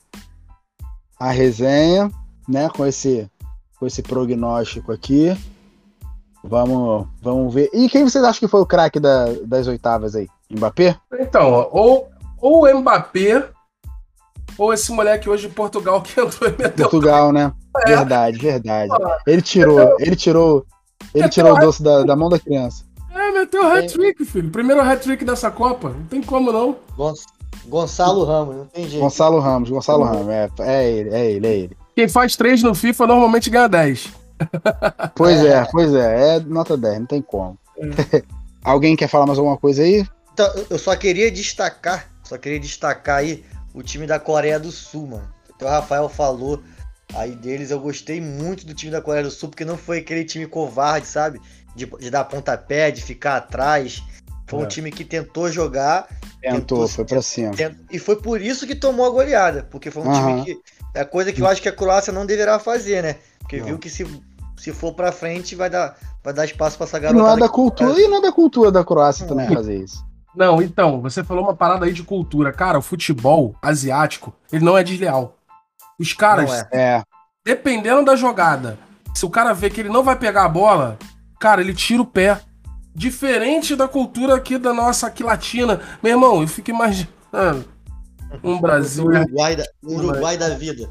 [1.19, 2.09] a resenha,
[2.47, 2.67] né?
[2.69, 3.29] Com esse,
[3.79, 5.37] com esse prognóstico aqui.
[6.43, 7.69] Vamos, vamos ver.
[7.73, 10.27] E quem vocês acham que foi o craque da- das oitavas aí?
[10.49, 10.95] Mbappé?
[11.19, 12.09] Então, ou,
[12.41, 13.47] ou o Mbappé,
[14.57, 16.89] ou esse moleque hoje de Portugal que entrou e meteu.
[16.89, 17.51] Portugal, né?
[17.85, 17.95] É.
[17.95, 18.91] Verdade, verdade.
[19.25, 20.65] Ele tirou, ele tirou,
[21.15, 22.83] ele tirou o doce da, da mão da criança.
[23.15, 24.51] É, meteu hat-trick, filho.
[24.51, 25.87] Primeiro hat-trick dessa Copa.
[25.87, 26.75] Não tem como, não.
[26.97, 27.13] Gon-
[27.67, 29.01] Gonçalo Ramos, não tem jeito.
[29.01, 31.77] Gonçalo Ramos, Gonçalo Ramos, é, é ele, é ele, é ele.
[31.95, 34.11] Quem faz três no FIFA normalmente ganha 10.
[35.15, 37.57] Pois é, pois é, é nota 10, não tem como.
[38.63, 40.05] Alguém quer falar mais alguma coisa aí?
[40.33, 45.07] Então, eu- só queria destacar, só queria destacar aí o time da Coreia do Sul,
[45.07, 45.27] mano.
[45.53, 46.61] Até o Rafael falou
[47.15, 50.23] aí deles, eu gostei muito do time da Coreia do Sul, porque não foi aquele
[50.23, 51.39] time covarde, sabe?
[51.75, 54.01] De, de dar pontapé, de ficar atrás.
[54.47, 54.67] Foi um É.
[54.67, 56.07] time que tentou jogar
[56.41, 57.51] Tentou, foi pra cima.
[57.51, 59.67] tent- e foi por isso que tomou a goleada.
[59.71, 60.35] Porque foi um Aham.
[60.43, 60.61] time que.
[60.93, 63.15] É coisa que eu acho que a Croácia não deverá fazer, né?
[63.39, 63.65] Porque Não.
[63.67, 64.03] viu que se,
[64.57, 67.49] se for pra frente vai dar, vai dar espaço pra essa E não é da
[67.49, 69.53] cultura, e não é da cultura da Croácia também Hum.
[69.53, 70.05] fazer isso.
[70.35, 72.53] Não, então, você falou uma parada aí de cultura.
[72.53, 75.35] Cara, o futebol asiático, ele não é desleal.
[75.99, 76.95] Os caras, é.
[76.97, 77.03] É,
[77.45, 78.79] dependendo da jogada,
[79.13, 80.97] se o cara vê que ele não vai pegar a bola,
[81.39, 82.39] cara, ele tira o pé.
[82.93, 85.79] Diferente da cultura aqui da nossa aqui latina.
[86.03, 87.65] Meu irmão, eu fico imaginando
[88.43, 90.89] um Brasil Uruguai da, Uruguai da vida.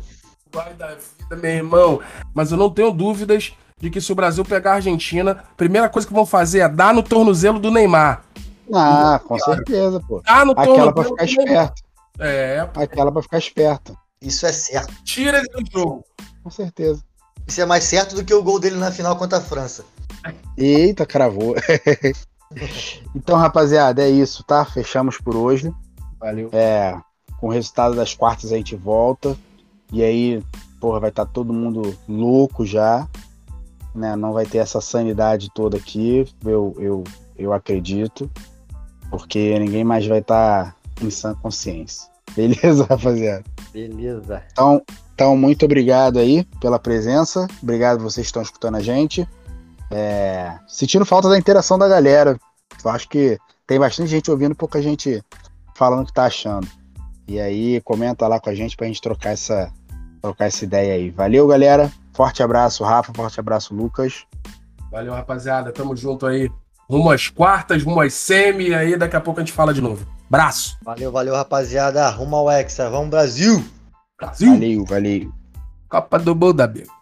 [0.52, 2.00] Vai da vida, meu irmão.
[2.34, 5.88] Mas eu não tenho dúvidas de que se o Brasil pegar a Argentina, a primeira
[5.88, 8.22] coisa que vão fazer é dar no tornozelo do Neymar.
[8.74, 10.20] ah, com certeza, pô.
[10.22, 11.64] Dar no Aquela pra tornozelo ficar do Neymar.
[11.64, 11.82] esperto.
[12.18, 13.96] É, Aquela pra ficar esperto.
[14.20, 14.92] Isso é certo.
[15.04, 16.04] tira ele do jogo.
[16.42, 17.02] Com certeza.
[17.46, 19.84] Isso é mais certo do que o gol dele na final contra a França.
[20.58, 21.54] Eita, cravou.
[23.14, 24.64] então, rapaziada, é isso, tá?
[24.64, 25.72] Fechamos por hoje.
[26.18, 26.50] Valeu.
[26.52, 26.94] É,
[27.38, 29.36] com o resultado das quartas a gente volta.
[29.92, 30.42] E aí,
[30.80, 33.08] porra, vai estar todo mundo louco já.
[33.94, 34.14] Né?
[34.16, 37.04] Não vai ter essa sanidade toda aqui, eu, eu,
[37.36, 38.30] eu acredito.
[39.10, 42.08] Porque ninguém mais vai estar em sã consciência.
[42.36, 43.44] Beleza, rapaziada?
[43.72, 44.42] Beleza.
[44.52, 44.82] Então,
[45.14, 47.46] então, muito obrigado aí pela presença.
[47.62, 49.28] Obrigado vocês que estão escutando a gente.
[49.90, 52.38] É, sentindo falta da interação da galera.
[52.82, 53.36] Eu acho que
[53.66, 55.22] tem bastante gente ouvindo, pouca gente
[55.74, 56.66] falando o que tá achando.
[57.28, 59.72] E aí, comenta lá com a gente pra gente trocar essa,
[60.20, 61.10] trocar essa ideia aí.
[61.10, 61.90] Valeu, galera.
[62.12, 63.12] Forte abraço, Rafa.
[63.14, 64.26] Forte abraço, Lucas.
[64.90, 65.72] Valeu, rapaziada.
[65.72, 66.50] Tamo junto aí.
[66.88, 69.80] Rumo às quartas, rumo às semi, e aí daqui a pouco a gente fala de
[69.80, 70.04] novo.
[70.28, 70.76] Braço.
[70.82, 72.08] Valeu, valeu, rapaziada.
[72.10, 72.90] Rumo ao Hexa.
[72.90, 73.64] Vamos, Brasil!
[74.18, 74.52] Brasil.
[74.52, 75.32] Valeu, valeu.
[75.88, 76.99] Copa do Mundo, amigo.